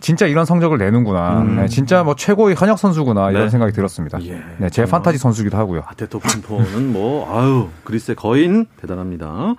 진짜 0.00 0.26
이런 0.26 0.44
성적을 0.44 0.78
내는구나. 0.78 1.42
음. 1.42 1.56
네, 1.56 1.68
진짜 1.68 2.02
뭐 2.02 2.14
최고의 2.14 2.56
현역 2.56 2.78
선수구나 2.78 3.30
이런 3.30 3.44
네. 3.44 3.50
생각이 3.50 3.72
들었습니다. 3.72 4.22
예. 4.24 4.42
네, 4.58 4.70
제 4.70 4.84
판타지 4.84 5.18
선수기도 5.18 5.56
하고요. 5.56 5.82
아테토쿤보는 5.86 6.92
뭐 6.92 7.38
아유 7.38 7.68
그리스의 7.84 8.16
거인 8.16 8.66
대단합니다. 8.80 9.54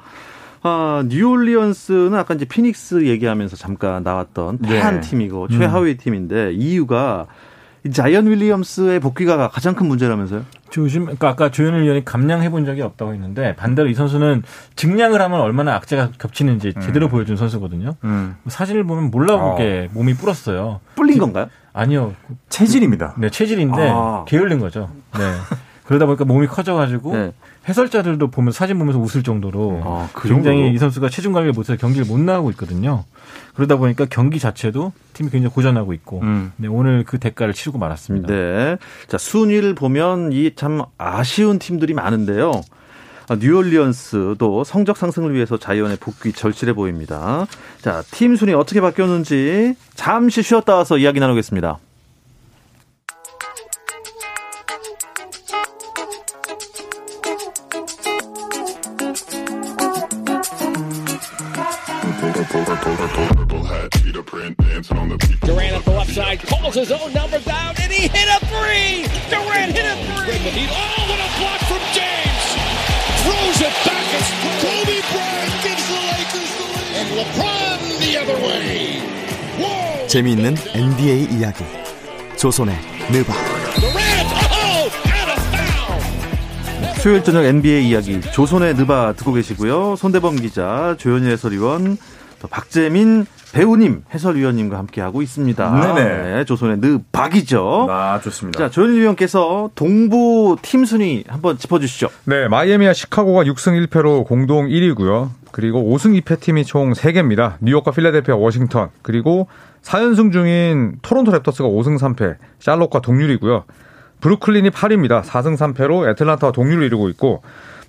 아, 0.63 1.03
뉴올리언스는 1.07 2.13
아까 2.13 2.35
이제 2.35 2.45
피닉스 2.45 3.07
얘기하면서 3.07 3.55
잠깐 3.55 4.03
나왔던 4.03 4.59
네. 4.61 4.69
패한 4.69 5.01
팀이고 5.01 5.47
최하위 5.47 5.97
팀인데 5.97 6.53
이유가 6.53 7.25
이 7.25 7.50
자이언 7.89 8.27
윌리엄스의 8.27 8.99
복귀가 8.99 9.49
가장 9.49 9.73
큰 9.73 9.87
문제라면서요? 9.87 10.45
요즘 10.77 11.01
그러니까 11.05 11.29
아까 11.29 11.49
조현일 11.49 11.81
위원이 11.81 12.05
감량해 12.05 12.51
본 12.51 12.65
적이 12.65 12.83
없다고 12.83 13.13
했는데 13.13 13.55
반대로 13.55 13.89
이 13.89 13.95
선수는 13.95 14.43
증량을 14.75 15.19
하면 15.19 15.41
얼마나 15.41 15.75
악재가 15.75 16.11
겹치는지 16.19 16.73
제대로 16.79 17.09
보여준 17.09 17.37
선수거든요. 17.37 17.95
음. 18.03 18.35
사진을 18.47 18.83
보면 18.83 19.09
몰라보게 19.09 19.89
몸이 19.93 20.13
불었어요. 20.13 20.79
뿔린 20.95 21.17
건가요? 21.17 21.47
아니요, 21.73 22.13
체질입니다. 22.49 23.15
네 23.17 23.29
체질인데 23.29 23.89
아. 23.91 24.25
게을른 24.27 24.59
거죠. 24.59 24.89
네. 25.17 25.19
그러다 25.91 26.05
보니까 26.05 26.23
몸이 26.23 26.47
커져가지고 26.47 27.13
네. 27.13 27.33
해설자들도 27.67 28.31
보면 28.31 28.53
사진 28.53 28.79
보면서 28.79 28.97
웃을 28.97 29.23
정도로 29.23 29.81
아, 29.83 30.09
그 30.13 30.29
굉장히 30.29 30.59
정도로? 30.59 30.73
이 30.73 30.77
선수가 30.77 31.09
체중 31.09 31.33
관리를 31.33 31.51
못해서 31.51 31.75
경기를 31.77 32.07
못 32.07 32.17
나가고 32.17 32.49
있거든요. 32.51 33.03
그러다 33.55 33.75
보니까 33.75 34.05
경기 34.09 34.39
자체도 34.39 34.93
팀이 35.11 35.29
굉장히 35.31 35.53
고전하고 35.53 35.91
있고 35.91 36.21
음. 36.21 36.53
네, 36.55 36.69
오늘 36.69 37.03
그 37.05 37.19
대가를 37.19 37.53
치르고 37.53 37.77
말았습니다. 37.77 38.27
네. 38.27 38.77
자, 39.09 39.17
순위를 39.17 39.75
보면 39.75 40.31
이 40.31 40.51
참 40.55 40.81
아쉬운 40.97 41.59
팀들이 41.59 41.93
많은데요. 41.93 42.51
아, 43.27 43.35
뉴올리언스도 43.35 44.63
성적 44.63 44.95
상승을 44.95 45.33
위해서 45.33 45.57
자이언의 45.57 45.97
복귀 45.97 46.31
절실해 46.31 46.71
보입니다. 46.71 47.47
자, 47.81 48.01
팀 48.11 48.37
순위 48.37 48.53
어떻게 48.53 48.79
바뀌었는지 48.79 49.75
잠시 49.95 50.41
쉬었다 50.41 50.75
와서 50.75 50.97
이야기 50.97 51.19
나누겠습니다. 51.19 51.79
Durant 62.71 63.03
at 65.75 65.83
the 65.83 65.91
left 65.91 66.11
side 66.11 66.39
calls 66.39 66.75
his 66.75 66.89
own 66.89 67.11
number 67.11 67.37
down, 67.39 67.75
and 67.81 67.91
he 67.91 68.07
hit 68.07 68.29
a 68.31 68.39
three. 68.47 69.03
Durant 69.29 69.73
hit 69.75 69.83
a 69.83 69.95
three. 69.99 70.69
Oh, 70.71 71.03
what 71.11 71.19
a 71.19 71.27
block 71.35 71.59
from 71.67 71.83
James! 71.91 72.47
Throws 73.27 73.59
it 73.59 73.75
back. 73.83 74.07
It's 74.15 74.31
Kobe 74.63 75.03
Bryant 75.11 75.51
gives 75.67 75.83
the 75.91 75.99
Lakers 76.15 76.47
the 76.55 76.63
lead, 76.71 76.95
and 76.95 77.11
LeBron 77.19 77.99
the 77.99 78.15
other 78.21 78.37
way. 78.39 79.03
Whoa! 79.59 80.07
재미있는 80.07 80.55
NBA 80.73 81.27
이야기 81.31 81.65
조선의 82.37 82.77
느바 83.11 83.33
oh. 83.33 83.61
수요일 87.01 87.23
저녁 87.23 87.43
NBA 87.43 87.89
이야기 87.89 88.21
조선의 88.21 88.75
느바 88.75 89.15
듣고 89.17 89.33
계시고요. 89.33 89.97
손대범 89.97 90.37
기자, 90.37 90.95
조현일 90.97 91.31
해설위원, 91.31 91.97
또 92.41 92.47
박재민 92.47 93.25
배우님 93.53 94.03
해설위원님과 94.13 94.77
함께하고 94.77 95.21
있습니다. 95.21 95.93
네네. 95.93 96.33
네, 96.33 96.45
조선의 96.45 96.77
느박이죠. 96.79 97.87
아 97.89 98.19
좋습니다. 98.21 98.57
자, 98.57 98.69
조현일 98.69 99.01
위원께서 99.01 99.69
동부 99.75 100.57
팀 100.61 100.85
순위 100.85 101.23
한번 101.27 101.57
짚어주시죠. 101.57 102.09
네, 102.25 102.47
마이애미와 102.47 102.93
시카고가 102.93 103.43
6승 103.43 103.87
1패로 103.87 104.25
공동 104.25 104.67
1위고요. 104.67 105.29
그리고 105.51 105.83
5승 105.83 106.19
2패 106.21 106.39
팀이 106.39 106.65
총 106.65 106.93
3개입니다. 106.93 107.55
뉴욕과 107.59 107.91
필라델피아, 107.91 108.35
워싱턴. 108.35 108.89
그리고 109.01 109.47
4연승 109.83 110.31
중인 110.31 110.99
토론토 111.01 111.31
랩터스가 111.33 111.63
5승 111.63 111.99
3패, 111.99 112.37
샬롯과 112.59 113.01
동률이고요. 113.01 113.65
브루클린이 114.21 114.69
8위입니다. 114.69 115.23
4승 115.23 115.57
3패로 115.57 116.09
애틀란타와 116.09 116.53
동률을 116.53 116.85
이루고 116.85 117.09
있고 117.09 117.41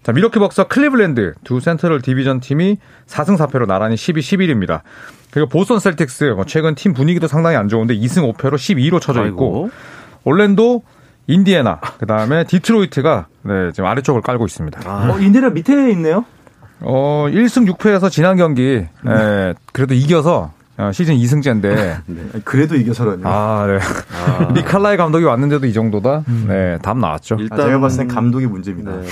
자, 0.02 0.12
밀워키 0.12 0.38
벅스와 0.40 0.66
클리블랜드 0.66 1.35
두 1.44 1.61
센트럴 1.61 2.02
디비전 2.02 2.40
팀이 2.40 2.78
4승 3.06 3.37
4패로 3.38 3.66
나란히 3.66 3.97
10위, 3.97 4.21
11위입니다. 4.21 4.80
그리고 5.30 5.49
보스턴 5.49 5.78
셀틱스 5.78 6.25
뭐 6.37 6.44
최근 6.44 6.75
팀 6.75 6.92
분위기도 6.92 7.26
상당히 7.28 7.56
안 7.56 7.68
좋은데 7.68 7.94
2승 7.97 8.32
5패로 8.35 8.54
12위로 8.54 9.00
쳐져 9.00 9.26
있고 9.26 9.44
아이고. 9.47 9.71
올랜도 10.25 10.82
인디애나 11.28 11.80
그다음에 11.99 12.44
디트로이트가 12.44 13.26
네, 13.42 13.71
지금 13.73 13.88
아래쪽을 13.88 14.23
깔고 14.23 14.44
있습니다. 14.44 14.80
어, 15.11 15.18
인디애나 15.18 15.50
밑에 15.50 15.90
있네요. 15.92 16.25
어, 16.80 17.26
1승 17.28 17.73
6패에서 17.73 18.11
지난 18.11 18.37
경기 18.37 18.62
에, 19.06 19.54
그래도 19.73 19.94
이겨서 19.94 20.52
어, 20.52 20.62
시즌 20.92 21.14
2승째인데 21.16 22.42
그래도 22.44 22.74
이겨서라니. 22.74 23.22
아, 23.24 23.66
네. 23.68 23.78
릭 24.54 24.67
칼라일 24.67 24.97
감독이 24.96 25.24
왔는데도 25.24 25.66
이 25.66 25.72
정도다. 25.72 26.24
네, 26.48 26.78
답 26.82 26.98
나왔죠. 26.98 27.36
일단 27.38 27.60
아, 27.60 27.64
제가 27.64 27.78
봤을 27.80 27.98
땐 27.98 28.08
감독이 28.08 28.46
문제입니다. 28.46 28.90
네. 28.90 29.06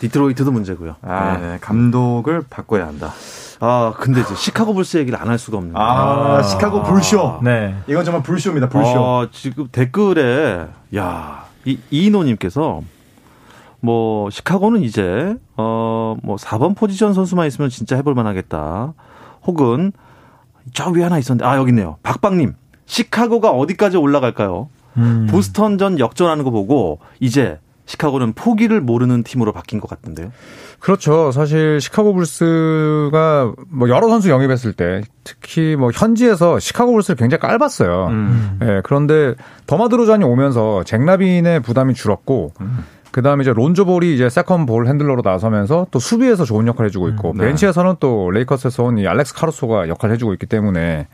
디트로이트도 0.00 0.50
문제고요. 0.52 0.96
아, 1.02 1.38
네. 1.40 1.58
감독을 1.60 2.42
바꿔야 2.50 2.86
한다. 2.88 3.12
아, 3.60 3.92
근데 3.98 4.20
이제 4.22 4.34
시카고 4.34 4.74
불스 4.74 4.96
얘기를 4.98 5.18
안 5.20 5.28
할 5.28 5.38
수가 5.38 5.58
없네요. 5.58 5.74
아, 5.76 6.42
시카고 6.42 6.82
불쇼. 6.82 7.40
네. 7.42 7.76
이건 7.86 8.04
정말 8.04 8.22
불쇼입니다. 8.22 8.68
불쇼. 8.68 8.90
아, 8.98 9.28
지금 9.30 9.68
댓글에 9.70 10.66
야, 10.96 11.44
이 11.64 11.78
이인호 11.90 12.24
님께서 12.24 12.80
뭐 13.82 14.28
시카고는 14.30 14.82
이제 14.82 15.36
어뭐 15.56 16.36
4번 16.36 16.76
포지션 16.76 17.12
선수만 17.14 17.46
있으면 17.46 17.70
진짜 17.70 17.96
해볼 17.96 18.14
만하겠다. 18.14 18.92
혹은 19.46 19.92
저 20.72 20.90
위에 20.90 21.02
하나 21.02 21.18
있었는데 21.18 21.44
아 21.44 21.56
여기 21.56 21.70
있네요. 21.70 21.96
박박님 22.02 22.54
시카고가 22.86 23.50
어디까지 23.50 23.96
올라갈까요? 23.96 24.68
음. 24.96 25.28
보스턴전 25.30 25.98
역전하는 25.98 26.44
거 26.44 26.50
보고 26.50 26.98
이제 27.20 27.58
시카고는 27.86 28.34
포기를 28.34 28.80
모르는 28.80 29.24
팀으로 29.24 29.52
바뀐 29.52 29.80
것 29.80 29.88
같은데요. 29.88 30.30
그렇죠. 30.78 31.32
사실 31.32 31.80
시카고 31.80 32.14
불스가 32.14 33.52
뭐 33.68 33.88
여러 33.88 34.08
선수 34.08 34.30
영입했을 34.30 34.72
때 34.72 35.02
특히 35.24 35.76
뭐 35.76 35.90
현지에서 35.92 36.58
시카고 36.58 36.92
불스를 36.92 37.16
굉장히 37.16 37.40
깔봤어요. 37.40 38.06
음. 38.06 38.58
예, 38.62 38.80
그런데 38.84 39.34
더마 39.66 39.87
드로잔이 39.87 40.24
오면서 40.24 40.84
잭 40.84 41.12
라빈의 41.12 41.60
부담이 41.60 41.94
줄었고 41.94 42.52
음. 42.60 42.84
그 43.12 43.22
다음에 43.22 43.42
이제 43.42 43.52
론조 43.52 43.86
볼이 43.86 44.14
이제 44.14 44.28
second 44.28 44.66
ball 44.66 44.86
handler로 44.86 45.22
나서면서 45.24 45.86
또 45.90 45.98
수비에서 45.98 46.44
좋은 46.44 46.66
역할을 46.68 46.86
해주고 46.88 47.08
있고 47.10 47.34
네. 47.36 47.44
벤치에서는 47.46 47.96
또 48.00 48.30
레이커스에서 48.30 48.84
온 48.84 48.98
이 48.98 49.06
알렉스 49.06 49.34
카루소가 49.34 49.88
역할을 49.88 50.14
해주고 50.14 50.32
있기 50.34 50.46
때문에 50.46 51.08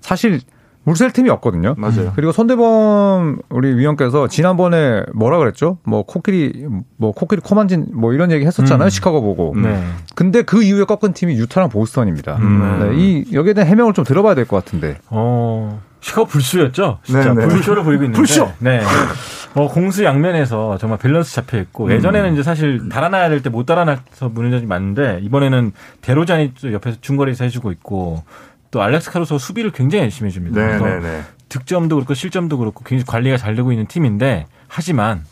사실 0.00 0.40
물셀 0.84 1.12
팀이 1.12 1.30
없거든요. 1.30 1.74
맞아요. 1.78 2.12
그리고 2.16 2.32
손대범 2.32 3.38
우리 3.50 3.76
위원께서 3.76 4.26
지난번에 4.26 5.04
뭐라 5.14 5.38
그랬죠? 5.38 5.78
뭐 5.84 6.02
코끼리 6.02 6.66
뭐 6.96 7.12
코끼리 7.12 7.40
코만진 7.40 7.86
뭐 7.94 8.12
이런 8.12 8.32
얘기 8.32 8.44
했었잖아요. 8.44 8.88
음. 8.88 8.90
시카고 8.90 9.20
보고. 9.22 9.54
네. 9.56 9.80
근데 10.16 10.42
그 10.42 10.62
이후에 10.64 10.82
꺾은 10.84 11.12
팀이 11.12 11.36
유타랑 11.36 11.68
보스턴입니다. 11.68 12.36
음. 12.38 12.78
네, 12.90 12.96
이 12.96 13.24
여기에 13.32 13.52
대한 13.54 13.68
해명을 13.70 13.92
좀 13.94 14.04
들어봐야 14.04 14.34
될 14.34 14.44
것 14.46 14.56
같은데. 14.64 14.98
어, 15.10 15.80
시카고 16.00 16.26
불쇼였죠? 16.26 16.98
진짜 17.04 17.32
네, 17.32 17.42
네. 17.46 17.48
불쇼를 17.48 17.84
보이고 17.84 18.02
있는데. 18.02 18.16
불쇼! 18.16 18.50
네. 18.58 18.80
어, 19.54 19.68
공수 19.68 20.02
양면에서 20.04 20.78
정말 20.78 20.98
밸런스 20.98 21.34
잡혀 21.34 21.58
있고 21.58 21.92
예전에는 21.92 22.32
이제 22.32 22.42
사실 22.42 22.88
달아나야 22.88 23.28
될 23.28 23.42
때 23.42 23.50
못 23.50 23.66
달아나서 23.66 24.30
무너졌이 24.30 24.64
많은데 24.66 25.20
이번에는 25.22 25.72
데로잔이 26.00 26.54
또 26.60 26.72
옆에서 26.72 26.98
중거리에서 27.00 27.44
해주고 27.44 27.70
있고 27.72 28.22
또 28.70 28.82
알렉스 28.82 29.10
카루소 29.10 29.36
수비를 29.38 29.70
굉장히 29.72 30.04
열심히 30.04 30.28
해줍니다. 30.28 30.58
네, 30.58 30.78
그래서 30.78 30.84
네, 30.86 31.00
네. 31.00 31.22
득점도 31.50 31.96
그렇고 31.96 32.14
실점도 32.14 32.56
그렇고 32.56 32.82
굉장히 32.84 33.04
관리가 33.06 33.36
잘 33.36 33.54
되고 33.54 33.70
있는 33.72 33.86
팀인데 33.86 34.46
하지만 34.68 35.22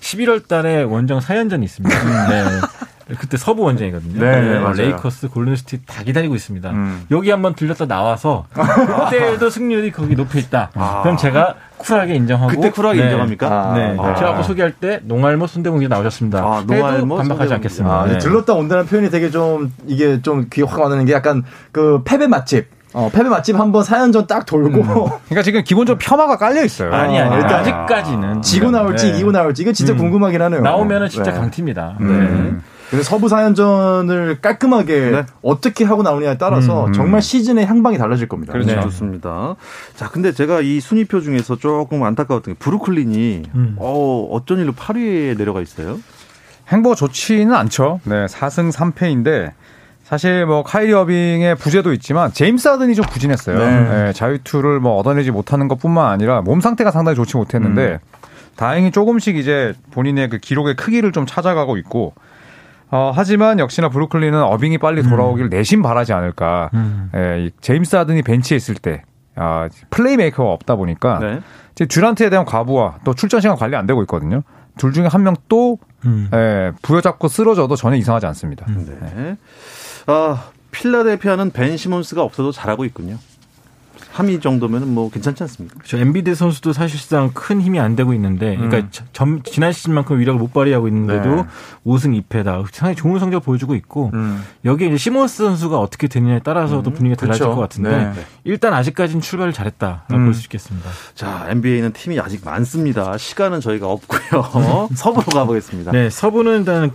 11월 0.00 0.48
달에 0.48 0.82
원정 0.82 1.18
4연전이 1.20 1.62
있습니다. 1.64 2.28
네. 2.30 2.44
그때 3.18 3.36
서부 3.36 3.62
원정이거든요. 3.62 4.18
네, 4.20 4.40
네, 4.40 4.58
맞아요. 4.58 4.72
레이커스, 4.74 5.28
골든스틱 5.28 5.86
다 5.86 6.02
기다리고 6.02 6.34
있습니다. 6.34 6.70
음. 6.70 7.06
여기 7.12 7.30
한번 7.30 7.54
들렸다 7.54 7.86
나와서 7.86 8.46
그때도 8.52 9.48
승률이 9.48 9.92
거기 9.92 10.16
높여 10.16 10.40
있다. 10.40 10.70
그럼 11.02 11.16
제가 11.16 11.54
쿨하게 11.78 12.14
인정하고 12.16 12.48
그때 12.50 12.70
쿨하게 12.70 12.98
네. 12.98 13.04
인정합니까? 13.04 13.46
아, 13.48 13.74
네. 13.76 13.96
아. 13.98 14.14
제가 14.14 14.30
아까 14.30 14.42
소개할 14.42 14.72
때 14.72 15.00
농알모 15.04 15.46
손대공이 15.46 15.86
나오셨습니다. 15.86 16.38
아, 16.40 16.64
농알모, 16.66 17.16
반박하지. 17.18 17.54
않겠습니다. 17.54 17.94
아, 17.94 18.06
네. 18.06 18.18
들렀다 18.18 18.54
온다는 18.54 18.86
표현이 18.86 19.10
되게 19.10 19.30
좀 19.30 19.72
이게 19.86 20.20
좀 20.22 20.48
귀에 20.52 20.64
확 20.64 20.80
와닿는 20.80 21.04
게 21.04 21.12
약간 21.12 21.44
그 21.70 22.02
패배 22.04 22.26
맛집. 22.26 22.74
어, 22.92 23.10
패배 23.12 23.28
맛집 23.28 23.56
한번 23.56 23.82
4연전 23.84 24.26
딱 24.26 24.46
돌고 24.46 24.82
그러니까 24.82 25.42
지금 25.42 25.62
기본적으로 25.62 25.98
폄하가 26.02 26.38
깔려 26.38 26.64
있어요. 26.64 26.92
아니 26.94 27.18
아니 27.20 27.34
아, 27.34 27.36
일단 27.36 27.60
아직까지는 27.60 28.42
지고 28.42 28.70
나올지 28.70 29.12
네. 29.12 29.18
이고 29.18 29.32
나올지 29.32 29.62
이건 29.62 29.74
진짜 29.74 29.92
음. 29.92 29.98
궁금하긴 29.98 30.40
하네요. 30.40 30.60
나오면은 30.62 31.08
진짜 31.10 31.30
네. 31.30 31.38
강팀이다. 31.38 31.96
음. 32.00 32.62
그 32.64 32.75
래서 32.92 33.02
서부 33.02 33.26
4연전을 33.26 34.40
깔끔하게 34.40 35.10
네. 35.10 35.26
어떻게 35.42 35.84
하고 35.84 36.02
나오느냐에 36.02 36.38
따라서 36.38 36.90
정말 36.92 37.20
시즌의 37.20 37.66
향방이 37.66 37.98
달라질 37.98 38.28
겁니다. 38.28 38.52
그렇죠. 38.52 38.74
네. 38.74 38.80
좋습니다. 38.80 39.56
자, 39.96 40.08
근데 40.08 40.32
제가 40.32 40.60
이 40.60 40.80
순위표 40.80 41.20
중에서 41.20 41.56
조금 41.56 42.04
안타까웠던 42.04 42.54
게 42.54 42.58
브루클린이 42.58 43.42
음. 43.54 43.76
어, 43.78 44.28
어쩐 44.30 44.58
일로 44.58 44.72
8위에 44.72 45.36
내려가 45.36 45.60
있어요? 45.60 45.98
행보가 46.68 46.94
좋지는 46.94 47.54
않죠. 47.54 48.00
네, 48.04 48.26
4승 48.26 48.72
3패인데 48.72 49.52
사실 50.04 50.46
뭐 50.46 50.62
카이리 50.62 50.92
어빙의 50.92 51.56
부재도 51.56 51.92
있지만 51.94 52.32
제임스 52.32 52.68
하든이 52.68 52.94
좀 52.94 53.04
부진했어요. 53.06 53.58
네. 53.58 54.04
네, 54.04 54.12
자유투를 54.12 54.78
뭐 54.78 54.96
얻어내지 54.98 55.32
못하는 55.32 55.66
것뿐만 55.66 56.08
아니라 56.08 56.42
몸 56.42 56.60
상태가 56.60 56.92
상당히 56.92 57.16
좋지 57.16 57.36
못했는데 57.36 57.94
음. 57.94 58.16
다행히 58.54 58.90
조금씩 58.92 59.36
이제 59.36 59.74
본인의 59.90 60.30
그 60.30 60.38
기록의 60.38 60.76
크기를 60.76 61.10
좀 61.10 61.26
찾아가고 61.26 61.76
있고 61.78 62.14
어, 62.90 63.12
하지만 63.14 63.58
역시나 63.58 63.88
브루클린은 63.88 64.42
어빙이 64.42 64.78
빨리 64.78 65.02
돌아오길 65.02 65.48
내심 65.48 65.82
바라지 65.82 66.12
않을까. 66.12 66.70
음. 66.74 67.10
예, 67.14 67.46
이 67.46 67.50
제임스 67.60 67.96
하든이 67.96 68.22
벤치에 68.22 68.56
있을 68.56 68.76
때 68.76 69.02
아, 69.34 69.68
플레이메이커가 69.90 70.50
없다 70.52 70.76
보니까 70.76 71.18
네. 71.18 71.40
이제 71.72 71.86
듀란트에 71.86 72.30
대한 72.30 72.44
과부하 72.44 72.98
또 73.04 73.14
출전 73.14 73.40
시간 73.40 73.56
관리 73.56 73.76
안 73.76 73.86
되고 73.86 74.00
있거든요. 74.02 74.42
둘 74.78 74.92
중에 74.92 75.06
한 75.06 75.22
명또 75.22 75.78
음. 76.04 76.28
예, 76.32 76.72
부여잡고 76.82 77.28
쓰러져도 77.28 77.76
전혀 77.76 77.96
이상하지 77.96 78.26
않습니다. 78.26 78.66
네. 78.68 79.36
아, 80.06 80.44
필라델피아는 80.70 81.50
벤 81.50 81.76
시몬스가 81.76 82.22
없어도 82.22 82.52
잘하고 82.52 82.84
있군요. 82.84 83.16
3위 84.16 84.40
정도면 84.40 84.94
뭐 84.94 85.10
괜찮지 85.10 85.42
않습니까? 85.42 85.74
그렇죠. 85.78 85.98
엠비드 85.98 86.34
선수도 86.34 86.72
사실상 86.72 87.30
큰 87.34 87.60
힘이 87.60 87.80
안 87.80 87.96
되고 87.96 88.14
있는데, 88.14 88.56
그러니까 88.56 88.88
점- 89.12 89.42
지난 89.42 89.72
시즌만큼 89.72 90.18
위력을 90.18 90.38
못 90.40 90.52
발휘하고 90.52 90.88
있는데도 90.88 91.36
네. 91.36 91.44
5승 91.84 92.22
2패다. 92.28 92.64
상당히 92.72 92.96
좋은 92.96 93.18
성적 93.18 93.36
을 93.36 93.40
보여주고 93.40 93.74
있고, 93.74 94.10
음. 94.14 94.42
여기에 94.64 94.88
이제 94.88 94.96
시몬스 94.96 95.44
선수가 95.44 95.78
어떻게 95.78 96.08
되느냐에 96.08 96.38
따라서도 96.40 96.90
분위기가 96.90 97.20
달라질 97.20 97.40
그렇죠. 97.44 97.54
것 97.56 97.60
같은데, 97.60 98.12
네. 98.14 98.24
일단 98.44 98.72
아직까지는 98.72 99.20
출발을 99.20 99.52
잘했다라고 99.52 100.14
음. 100.14 100.24
볼수 100.24 100.42
있겠습니다. 100.44 100.88
자, 101.14 101.46
NBA는 101.50 101.92
팀이 101.92 102.18
아직 102.18 102.44
많습니다. 102.44 103.18
시간은 103.18 103.60
저희가 103.60 103.86
없고요. 103.88 104.88
서부로 104.96 105.26
가보겠습니다. 105.26 105.92
네, 105.92 106.08
서부는 106.08 106.60
일단 106.60 106.90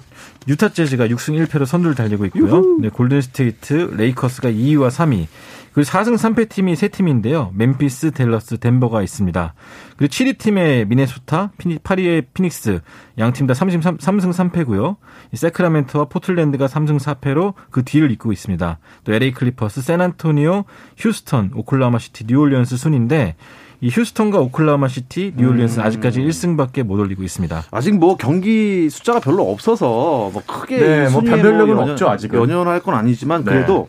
유타 0.47 0.69
재즈가 0.69 1.07
6승 1.07 1.45
1패로 1.45 1.65
선두를 1.65 1.93
달리고 1.95 2.25
있고요. 2.25 2.77
네, 2.79 2.89
골든 2.89 3.21
스테이트, 3.21 3.93
레이커스가 3.95 4.49
2위와 4.49 4.89
3위. 4.89 5.27
그리고 5.73 5.89
4승 5.89 6.15
3패 6.17 6.49
팀이 6.49 6.75
세 6.75 6.89
팀인데요. 6.89 7.51
멤피스, 7.53 8.11
델러스, 8.11 8.57
덴버가 8.59 9.01
있습니다. 9.03 9.53
그리고 9.95 10.11
7위 10.11 10.37
팀의 10.37 10.85
미네소타, 10.87 11.51
피니, 11.57 11.77
8위의 11.79 12.25
피닉스, 12.33 12.81
양 13.19 13.31
팀 13.31 13.47
다 13.47 13.53
33, 13.53 13.97
3승 13.97 14.33
3패고요. 14.51 14.97
세크라멘토와 15.33 16.05
포틀랜드가 16.05 16.67
3승 16.67 16.99
4패로 16.99 17.53
그 17.69 17.83
뒤를 17.83 18.11
잇고 18.11 18.31
있습니다. 18.33 18.79
또 19.05 19.13
LA 19.13 19.31
클리퍼스, 19.31 19.81
샌안토니오, 19.81 20.65
휴스턴, 20.97 21.51
오클라호마 21.55 21.99
시티, 21.99 22.25
뉴올리언스 22.27 22.75
순인데 22.77 23.35
이 23.83 23.89
휴스턴과 23.89 24.39
오클라호마 24.39 24.89
시티, 24.89 25.33
뉴올리언스는 25.37 25.85
아직까지 25.85 26.21
1승밖에 26.21 26.83
못 26.83 26.99
올리고 26.99 27.23
있습니다. 27.23 27.63
아직 27.71 27.97
뭐 27.97 28.15
경기 28.17 28.89
숫자가 28.89 29.19
별로 29.21 29.49
없어서 29.49 30.29
뭐 30.33 30.43
크게 30.45 30.77
네, 30.79 31.01
뭐 31.03 31.21
순위에 31.21 31.31
변별력은 31.31 31.75
연연- 31.77 31.89
없죠, 31.91 32.09
아직은. 32.09 32.37
연연할 32.39 32.81
건 32.81 32.93
아니지만 32.95 33.43
네. 33.45 33.51
그래도 33.51 33.87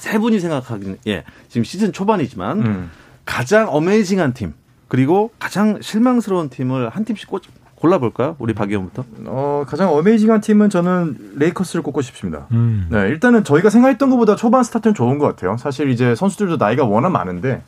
세 0.00 0.18
분이 0.18 0.40
생각하기는 0.40 0.98
예 1.06 1.24
지금 1.48 1.62
시즌 1.62 1.92
초반이지만 1.92 2.60
음. 2.66 2.90
가장 3.24 3.68
amazing한 3.68 4.32
팀 4.34 4.54
그리고 4.88 5.30
가장 5.38 5.80
실망스러운 5.80 6.48
팀을 6.48 6.88
한 6.88 7.04
팀씩 7.04 7.28
꽂, 7.28 7.42
골라볼까요? 7.76 8.36
우리 8.38 8.52
박 8.54 8.68
의원부터. 8.70 9.04
어, 9.26 9.64
가장 9.66 9.92
amazing한 9.92 10.40
팀은 10.40 10.68
저는 10.68 11.34
레이커스를 11.36 11.82
꼽고 11.82 12.02
싶습니다. 12.02 12.46
음. 12.50 12.88
네, 12.90 13.08
일단은 13.08 13.44
저희가 13.44 13.70
생각했던 13.70 14.10
것보다 14.10 14.36
초반 14.36 14.64
스타트는 14.64 14.94
좋은 14.94 15.18
것 15.18 15.26
같아요. 15.26 15.56
사실 15.58 15.90
이제 15.90 16.14
선수들도 16.14 16.56
나이가 16.56 16.84
워낙 16.84 17.10
많은데 17.10 17.62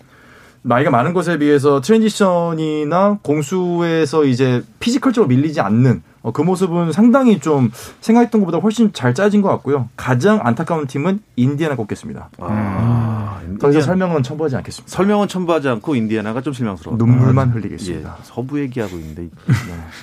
나이가 0.64 0.90
많은 0.90 1.12
것에 1.12 1.38
비해서 1.38 1.80
transition이나 1.80 3.18
공수에서 3.22 4.24
이제 4.24 4.62
physical적으로 4.78 5.28
밀리지 5.28 5.60
않는 5.60 6.02
어, 6.22 6.30
그 6.30 6.40
모습은 6.40 6.92
상당히 6.92 7.40
좀 7.40 7.72
생각했던 8.00 8.40
것보다 8.42 8.58
훨씬 8.58 8.92
잘 8.92 9.12
짜진 9.12 9.42
것 9.42 9.48
같고요. 9.48 9.88
가장 9.96 10.38
안타까운 10.44 10.86
팀은 10.86 11.18
인디애나 11.34 11.74
꼽겠습니다. 11.74 12.30
아, 12.38 13.40
더 13.58 13.70
이상 13.70 13.80
인디애나- 13.80 13.84
설명은 13.86 14.22
첨부하지 14.22 14.54
않겠습니다. 14.56 14.88
설명은 14.96 15.26
첨부하지 15.26 15.68
않고 15.68 15.96
인디애나가 15.96 16.40
좀 16.42 16.52
실망스러워. 16.52 16.96
눈물만 16.96 17.48
예, 17.48 17.52
흘리겠습니다. 17.54 18.18
서부 18.22 18.60
얘기하고 18.60 18.96
있는데. 18.98 19.30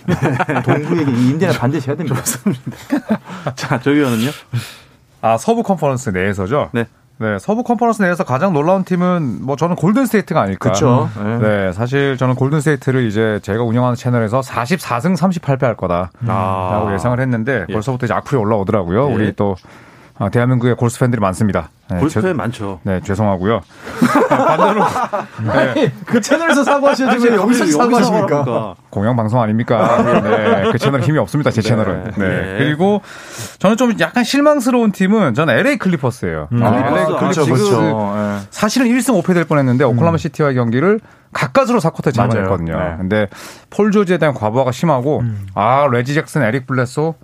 동부 0.65 0.97
얘기 0.99 1.09
이 1.09 1.29
인디애나 1.29 1.57
반드시 1.57 1.87
해야 1.87 1.95
됩니다. 1.95 2.21
자, 3.55 3.79
조 3.79 3.91
의원은요? 3.91 4.29
아 5.21 5.37
서부 5.37 5.63
컨퍼런스 5.63 6.09
내에서죠. 6.09 6.69
네. 6.73 6.85
네, 7.21 7.37
서부 7.37 7.63
컨퍼런스 7.63 8.01
내에서 8.01 8.23
가장 8.23 8.53
놀라운 8.53 8.85
팀은 8.85 9.39
뭐 9.41 9.57
저는 9.57 9.75
골든 9.75 10.05
스테이트가 10.05 10.39
아닐까. 10.39 10.69
그렇죠. 10.69 11.09
네, 11.41 11.73
사실 11.73 12.15
저는 12.15 12.35
골든 12.35 12.61
스테이트를 12.61 13.05
이제 13.07 13.39
제가 13.43 13.61
운영하는 13.63 13.95
채널에서 13.95 14.39
44승 14.39 15.17
38패 15.17 15.63
할 15.63 15.75
거다라고 15.75 16.09
아. 16.27 16.93
예상을 16.93 17.19
했는데 17.19 17.65
예. 17.67 17.73
벌써부터 17.73 18.05
이제 18.05 18.13
악플이 18.13 18.39
올라오더라고요. 18.39 19.09
예. 19.09 19.13
우리 19.13 19.35
또 19.35 19.55
어, 20.19 20.29
대한민국의 20.29 20.75
골스 20.75 20.99
팬들이 20.99 21.21
많습니다. 21.21 21.69
네, 21.89 21.97
골스에 21.99 22.21
죄- 22.21 22.33
많죠. 22.33 22.79
네, 22.83 22.99
죄송하고요. 23.03 23.61
반대로 24.29 24.83
네, 25.73 25.93
그 26.05 26.19
채널에서 26.19 26.63
사과하셔야지 26.65 27.25
왜 27.29 27.35
여기서 27.35 27.65
사과하십니까? 27.65 28.75
공영 28.89 29.15
방송 29.15 29.41
아닙니까? 29.41 30.21
네, 30.21 30.71
그 30.71 30.77
채널 30.77 31.01
힘이 31.01 31.17
없습니다. 31.19 31.51
제 31.51 31.61
채널은. 31.61 32.11
네. 32.17 32.27
네. 32.27 32.55
그리고 32.57 33.01
저는 33.59 33.77
좀 33.77 33.93
약간 34.01 34.23
실망스러운 34.25 34.91
팀은 34.91 35.33
저는 35.35 35.57
LA 35.57 35.77
클리퍼스예요. 35.77 36.49
음. 36.51 36.63
아, 36.63 36.71
클리퍼스. 36.71 36.93
LA 36.95 37.05
그렇죠, 37.19 37.41
클리퍼스 37.45 37.63
그렇죠. 37.69 38.13
예. 38.17 38.47
사실은 38.51 38.87
1승 38.87 39.21
5패 39.23 39.33
될 39.33 39.45
뻔했는데 39.45 39.85
오클라마 39.85 40.17
시티와의 40.17 40.55
경기를 40.55 40.99
가까스로 41.31 41.79
4쿼터에 41.79 42.15
맞아요. 42.17 42.29
잡아냈거든요. 42.31 42.77
네. 42.77 42.95
근데 42.97 43.27
폴 43.69 43.91
조지에 43.91 44.17
대한 44.17 44.33
과부하가 44.35 44.71
심하고 44.73 45.23
아 45.55 45.87
레지 45.91 46.13
잭슨, 46.13 46.41
에릭 46.43 46.67
블레드소 46.67 47.15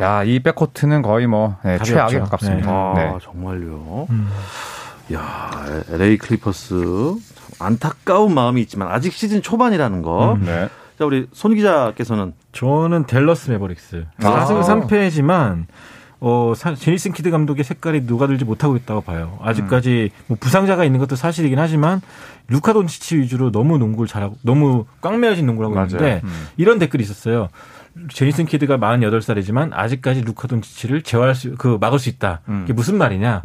야 0.00 0.24
이 0.24 0.40
백코트는 0.40 1.02
거의 1.02 1.26
뭐 1.26 1.56
네, 1.64 1.78
최악에. 1.78 2.18
가깝습니다. 2.20 2.70
아, 2.70 2.92
네. 2.96 3.12
정말요. 3.22 4.06
야, 5.14 5.50
LA 5.90 6.16
클리퍼스 6.18 6.74
참 6.74 7.66
안타까운 7.66 8.34
마음이 8.34 8.60
있지만 8.62 8.88
아직 8.88 9.12
시즌 9.12 9.42
초반이라는 9.42 10.02
거. 10.02 10.38
네. 10.40 10.68
자, 10.98 11.04
우리 11.04 11.26
손 11.32 11.54
기자께서는 11.54 12.32
저는 12.52 13.06
델러스 13.06 13.50
매버릭스. 13.50 14.06
아. 14.22 14.46
4승 14.46 14.62
3패지만 14.88 15.66
어, 16.20 16.52
사- 16.56 16.74
제이슨 16.76 17.12
키드 17.12 17.30
감독의 17.32 17.64
색깔이 17.64 18.02
녹아들지 18.02 18.44
못하고 18.44 18.76
있다고 18.76 19.00
봐요. 19.00 19.38
아직까지 19.42 20.10
뭐 20.28 20.36
부상자가 20.40 20.84
있는 20.84 21.00
것도 21.00 21.16
사실이긴 21.16 21.58
하지만 21.58 22.00
루카 22.48 22.72
돈치치 22.74 23.16
위주로 23.18 23.50
너무 23.50 23.76
농구를 23.78 24.06
잘하고 24.06 24.36
너무 24.42 24.84
꽉 25.00 25.18
매어진 25.18 25.46
농구를 25.46 25.66
하고 25.66 25.74
맞아요. 25.74 25.88
있는데 25.90 26.22
이런 26.56 26.78
댓글이 26.78 27.02
있었어요. 27.02 27.48
제이슨 28.10 28.46
키드가 28.46 28.78
48살이지만 28.78 29.70
아직까지 29.72 30.22
루카 30.22 30.48
돈치치를 30.48 31.02
제어할 31.02 31.34
수, 31.34 31.54
그 31.56 31.78
막을 31.80 31.98
수 31.98 32.08
있다. 32.08 32.40
이게 32.64 32.72
무슨 32.72 32.96
말이냐? 32.98 33.42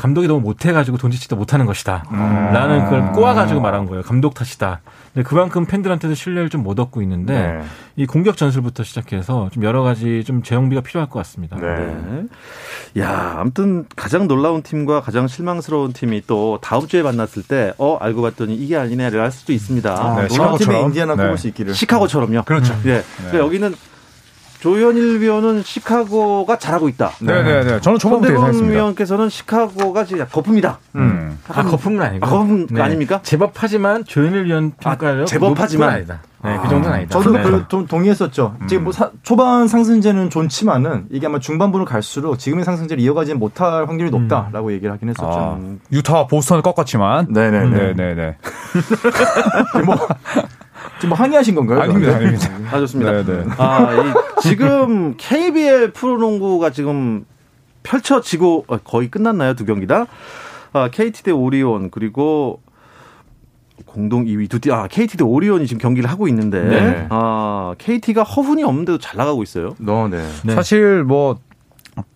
감독이 0.00 0.26
너무 0.28 0.40
못해가지고 0.40 0.96
돈치치도 0.96 1.36
못하는 1.36 1.66
것이다. 1.66 2.04
라는 2.10 2.88
걸 2.88 3.12
꼬아가지고 3.12 3.60
말한 3.60 3.84
거예요. 3.84 4.02
감독 4.02 4.32
탓이다. 4.34 4.80
근데 5.12 5.28
그만큼 5.28 5.66
팬들한테도 5.66 6.14
신뢰를 6.14 6.48
좀 6.48 6.60
못 6.60 6.78
얻고 6.78 7.02
있는데 7.02 7.34
네. 7.34 7.60
이 7.96 8.06
공격 8.06 8.36
전술부터 8.36 8.82
시작해서 8.84 9.48
좀 9.52 9.62
여러 9.64 9.82
가지 9.82 10.22
좀 10.24 10.42
재정비가 10.42 10.82
필요할 10.82 11.08
것 11.08 11.18
같습니다. 11.20 11.56
네. 11.56 11.66
네. 11.66 13.02
야, 13.02 13.36
아무튼 13.38 13.86
가장 13.96 14.28
놀라운 14.28 14.62
팀과 14.62 15.00
가장 15.00 15.26
실망스러운 15.26 15.92
팀이 15.92 16.22
또 16.26 16.58
다음 16.62 16.86
주에 16.86 17.02
만났을 17.02 17.42
때, 17.42 17.72
어, 17.78 17.96
알고 18.00 18.22
봤더니 18.22 18.54
이게 18.54 18.76
아니네를 18.76 19.20
할 19.20 19.30
수도 19.32 19.52
있습니다. 19.52 19.90
아, 19.90 20.08
네, 20.16 20.28
팀의 20.28 20.30
시카고처럼. 20.30 20.82
인디애나 20.86 21.16
네. 21.16 21.22
꼽을 21.24 21.38
수 21.38 21.48
있기를. 21.48 21.74
시카고처럼요. 21.74 22.42
그렇죠. 22.44 22.74
예. 22.86 23.02
근데 23.22 23.38
여기는 23.38 23.74
조현일 24.60 25.20
위원은 25.20 25.62
시카고가 25.62 26.58
잘하고 26.58 26.88
있다. 26.90 27.12
네네네. 27.20 27.80
저는 27.80 27.98
초반부터 27.98 28.10
손대범 28.28 28.34
예상했습니다. 28.36 28.74
위원께서는 28.74 29.28
시카고가 29.30 30.04
진짜 30.04 30.26
거품이다. 30.26 30.78
음. 30.96 31.38
아, 31.48 31.62
거품은 31.62 32.02
아니고. 32.02 32.26
아, 32.26 32.28
거품 32.30 32.66
아닙니까? 32.78 33.20
제법하지만 33.22 34.04
조현일 34.04 34.44
위원 34.44 34.72
평가를 34.78 35.24
제법하지만. 35.26 35.88
높은 35.88 35.96
아니다. 35.96 36.20
네, 36.42 36.58
그 36.62 36.68
정도는 36.70 36.96
아니다. 36.96 37.10
저도 37.18 37.32
네. 37.32 37.42
그 37.42 37.64
동- 37.68 37.86
동의했었죠. 37.86 38.56
지금 38.66 38.84
뭐 38.84 38.92
사- 38.92 39.10
초반 39.22 39.68
상승제는 39.68 40.30
좋지만은 40.30 41.06
이게 41.10 41.26
아마 41.26 41.38
중반부로 41.38 41.84
갈수록 41.84 42.36
지금의 42.38 42.64
상승제를 42.64 43.02
이어가지 43.02 43.34
못할 43.34 43.86
확률이 43.86 44.10
높다라고 44.10 44.72
얘기를 44.72 44.90
하긴 44.92 45.10
했었죠. 45.10 45.28
아, 45.30 45.58
유타와 45.92 46.26
보스턴을 46.28 46.62
꺾었지만. 46.62 47.26
네네네. 47.30 47.92
네네네. 47.94 48.36
뭐, 49.84 49.96
지금 51.00 51.08
뭐 51.08 51.18
항의하신 51.18 51.54
건가요? 51.54 51.80
아닙니다? 51.80 52.16
아닙니다. 52.16 52.50
아, 52.70 52.78
좋습니다. 52.80 53.24
네네. 53.24 53.44
아, 53.56 53.94
이, 53.94 54.42
지금 54.42 55.14
KBL 55.18 55.92
프로농구가 55.92 56.70
지금 56.70 57.24
펼쳐지고 57.82 58.64
어, 58.68 58.76
거의 58.78 59.10
끝났나요? 59.10 59.54
두 59.54 59.64
경기 59.64 59.86
다? 59.86 60.06
아, 60.72 60.88
KT 60.90 61.24
대 61.24 61.30
오리온 61.30 61.90
그리고 61.90 62.60
공동 63.86 64.26
2위 64.26 64.48
두 64.48 64.60
팀, 64.60 64.72
아, 64.72 64.86
KT 64.86 65.16
대 65.16 65.24
오리온이 65.24 65.66
지금 65.66 65.80
경기를 65.80 66.08
하고 66.10 66.28
있는데, 66.28 66.62
네. 66.62 67.06
아, 67.08 67.74
KT가 67.78 68.22
허훈이 68.22 68.62
없는데도 68.62 68.98
잘 68.98 69.16
나가고 69.16 69.42
있어요. 69.42 69.74
너, 69.78 70.06
네. 70.06 70.22
네. 70.44 70.54
사실 70.54 71.02
뭐 71.02 71.38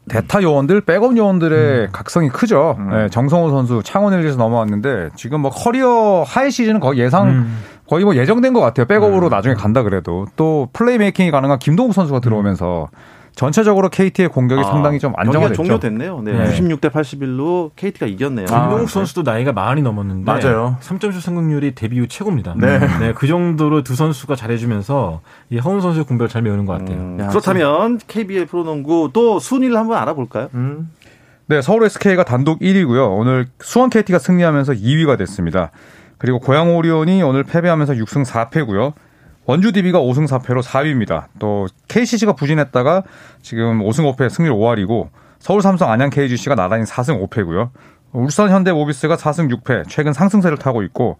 대타 0.09 0.43
요원들, 0.43 0.83
백업 0.83 1.17
요원들의 1.17 1.89
각성이 1.93 2.29
크죠. 2.29 2.77
음. 2.79 2.91
네, 2.91 3.09
정성우 3.09 3.51
선수 3.51 3.81
창원 3.83 4.13
LG에서 4.13 4.37
넘어왔는데 4.37 5.11
지금 5.17 5.41
뭐 5.41 5.51
career 5.51 6.25
high 6.27 6.51
시즌은 6.51 6.81
거의 6.81 7.01
예상 7.01 7.29
음. 7.29 7.59
거의 7.89 8.05
뭐 8.05 8.17
예정된 8.17 8.53
것 8.53 8.61
같아요. 8.61 8.87
백업으로 8.87 9.29
나중에 9.29 9.55
간다 9.55 9.83
그래도 9.83 10.27
또 10.37 10.69
playmaking이 10.73 11.31
가능한 11.31 11.59
김동욱 11.59 11.95
선수가 11.95 12.21
들어오면서 12.21 12.89
전체적으로 13.35 13.89
KT의 13.89 14.29
공격이 14.29 14.63
상당히 14.63 15.01
좀 15.01 15.13
안정화됐죠. 15.17 15.61
종료됐네요. 15.61 16.21
네, 16.23 16.33
네. 16.33 16.57
96대 16.57 16.89
81로 16.91 17.73
KT가 17.75 18.07
이겼네요. 18.07 18.47
아, 18.51 18.61
김동욱 18.61 18.87
네. 18.87 18.93
선수도 18.93 19.23
나이가 19.23 19.53
많이 19.53 19.83
넘었는데 19.83 20.31
맞아요. 20.31 20.77
3점슛 20.81 21.21
성공률이 21.21 21.75
데뷔 21.75 21.99
후 21.99 22.07
최고입니다. 22.07 22.55
네. 22.57 22.79
그 23.17 23.27
정도로 23.27 23.83
두 23.83 23.97
선수가 23.97 24.37
잘해주면서 24.37 25.21
이 25.51 25.59
허훈 25.59 25.81
선수의 25.81 26.05
공백을 26.05 26.29
잘 26.29 26.43
메우는 26.43 26.65
것 26.65 26.79
같아요. 26.79 26.97
음, 26.97 27.27
그렇다면 27.29 27.99
KBL 28.07 28.47
프로농구 28.47 29.11
또 29.13 29.41
순위를 29.41 29.77
한번 29.77 29.99
알아볼까요? 29.99 30.49
음. 30.55 30.91
네, 31.47 31.61
서울 31.61 31.85
SK가 31.85 32.25
단독 32.25 32.61
1위고요. 32.61 33.19
오늘 33.19 33.49
수원 33.61 33.91
KT가 33.91 34.19
승리하면서 34.19 34.75
2위가 34.75 35.19
됐습니다. 35.19 35.73
그리고 36.19 36.39
고양 36.39 36.75
오리온이 36.77 37.23
오늘 37.23 37.45
패배하면서 37.45 37.95
6승 37.95 38.25
4패고요. 38.25 38.93
원주 39.47 39.73
DB가 39.73 40.01
5승 40.01 40.27
4패로 40.27 40.63
4위입니다. 40.63 41.27
또 41.39 41.67
KCC가 41.89 42.33
부진했다가 42.35 43.03
지금 43.43 43.81
5승 43.81 44.15
5패 44.15 44.31
승률 44.31 44.55
5할이고 44.55 45.09
서울 45.39 45.61
삼성 45.61 45.91
안양 45.91 46.11
KGC가 46.11 46.55
나란히 46.55 46.85
4승 46.85 47.27
5패고요. 47.29 47.71
울산 48.13 48.49
현대 48.51 48.73
모비스가 48.73 49.17
4승 49.17 49.53
6패 49.53 49.85
최근 49.89 50.13
상승세를 50.13 50.57
타고 50.57 50.83
있고 50.85 51.19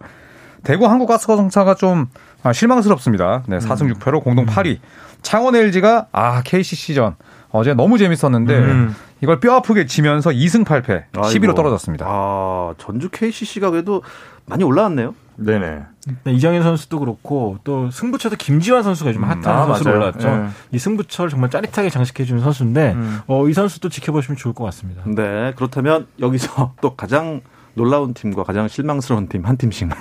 대구 0.63 0.87
한국가스공사가 0.87 1.75
좀 1.75 2.07
아, 2.41 2.53
실망스럽습니다. 2.53 3.43
네, 3.47 3.57
4승 3.59 3.93
6패로 3.93 4.23
공동 4.23 4.45
8위. 4.45 4.79
창원 5.21 5.55
LG가 5.55 6.07
아 6.11 6.41
KCC전 6.43 7.15
어제 7.55 7.73
너무 7.73 7.97
재밌었는데 7.97 8.57
음. 8.57 8.95
이걸 9.21 9.39
뼈 9.39 9.55
아프게 9.55 9.85
지면서 9.85 10.29
2승 10.31 10.65
8패 10.65 11.05
11로 11.13 11.23
아이고. 11.23 11.53
떨어졌습니다. 11.55 12.05
아, 12.07 12.73
전주 12.77 13.09
KCC가 13.09 13.69
그래도 13.71 14.03
많이 14.45 14.63
올라왔네요. 14.63 15.15
네네. 15.37 15.81
네, 16.23 16.31
이정현 16.33 16.63
선수도 16.63 16.99
그렇고 16.99 17.57
또 17.63 17.89
승부처도 17.91 18.35
김지환 18.37 18.83
선수가 18.83 19.09
요즘 19.09 19.23
핫한 19.23 19.45
아, 19.47 19.65
선수로. 19.65 19.91
올라왔죠. 19.95 20.27
네. 20.29 20.47
이 20.71 20.79
승부처를 20.79 21.29
정말 21.29 21.49
짜릿하게 21.49 21.89
장식해주는 21.89 22.41
선수인데 22.41 22.93
음. 22.93 23.19
어, 23.27 23.47
이 23.49 23.53
선수도 23.53 23.89
지켜보시면 23.89 24.37
좋을 24.37 24.53
것 24.53 24.63
같습니다. 24.65 25.01
네, 25.05 25.51
그렇다면 25.55 26.07
여기서 26.19 26.73
또 26.81 26.95
가장 26.95 27.41
놀라운 27.73 28.13
팀과 28.13 28.43
가장 28.43 28.67
실망스러운 28.69 29.27
팀 29.27 29.45
한 29.45 29.57
팀씩만. 29.57 29.97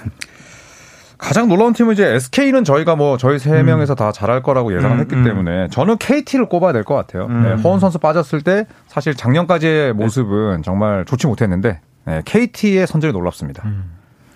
가장 1.24 1.48
놀라운 1.48 1.72
팀은 1.72 1.94
이제 1.94 2.04
SK는 2.06 2.64
저희가 2.64 2.96
뭐 2.96 3.16
저희 3.16 3.38
세 3.38 3.62
명에서 3.62 3.94
다 3.94 4.12
잘할 4.12 4.42
거라고 4.42 4.76
예상을 4.76 4.94
음, 4.96 5.00
했기 5.00 5.14
음. 5.14 5.24
때문에 5.24 5.68
저는 5.68 5.96
KT를 5.96 6.50
꼽아야 6.50 6.72
될 6.74 6.84
것 6.84 6.94
같아요. 6.94 7.26
음. 7.26 7.42
네, 7.42 7.54
허원 7.62 7.80
선수 7.80 7.98
빠졌을 7.98 8.42
때 8.42 8.66
사실 8.88 9.14
작년까지의 9.14 9.94
모습은 9.94 10.62
정말 10.62 11.06
좋지 11.06 11.26
못했는데 11.26 11.80
네, 12.04 12.22
KT의 12.26 12.86
선전이 12.86 13.14
놀랍습니다. 13.14 13.62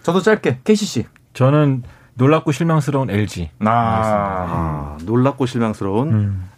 저도 0.02 0.22
짧게 0.22 0.60
KCC. 0.64 1.04
저는 1.34 1.82
놀랍고 2.14 2.52
실망스러운 2.52 3.10
LG. 3.10 3.50
아, 3.60 3.68
아, 3.68 4.98
놀랍고 5.04 5.44
실망스러운. 5.44 6.08
음. 6.12 6.48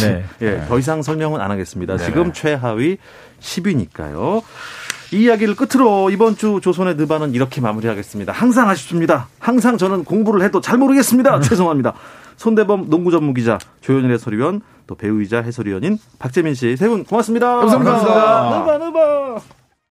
네. 0.00 0.24
예, 0.40 0.64
더 0.66 0.78
이상 0.78 1.02
설명은 1.02 1.42
안 1.42 1.50
하겠습니다. 1.50 1.98
지금 1.98 2.32
최하위 2.32 2.96
10위니까요. 3.40 4.42
이 5.14 5.22
이야기를 5.24 5.54
끝으로 5.54 6.10
이번 6.10 6.36
주 6.36 6.58
조선의 6.60 6.96
느바는 6.96 7.34
이렇게 7.34 7.60
마무리하겠습니다. 7.60 8.32
항상 8.32 8.68
아쉽습니다. 8.68 9.28
항상 9.38 9.78
저는 9.78 10.02
공부를 10.04 10.42
해도 10.42 10.60
잘 10.60 10.76
모르겠습니다. 10.76 11.38
죄송합니다. 11.40 11.92
손대범 12.36 12.90
농구 12.90 13.12
전문 13.12 13.32
기자, 13.32 13.58
조현일 13.80 14.10
해설위원, 14.12 14.60
또 14.88 14.96
배우이자 14.96 15.40
해설위원인 15.40 15.98
박재민 16.18 16.54
씨 16.54 16.74
세 16.76 16.88
분 16.88 17.04
고맙습니다. 17.04 17.46
감사합니다. 17.58 18.58
느바 18.58 18.78
느바. 18.78 19.63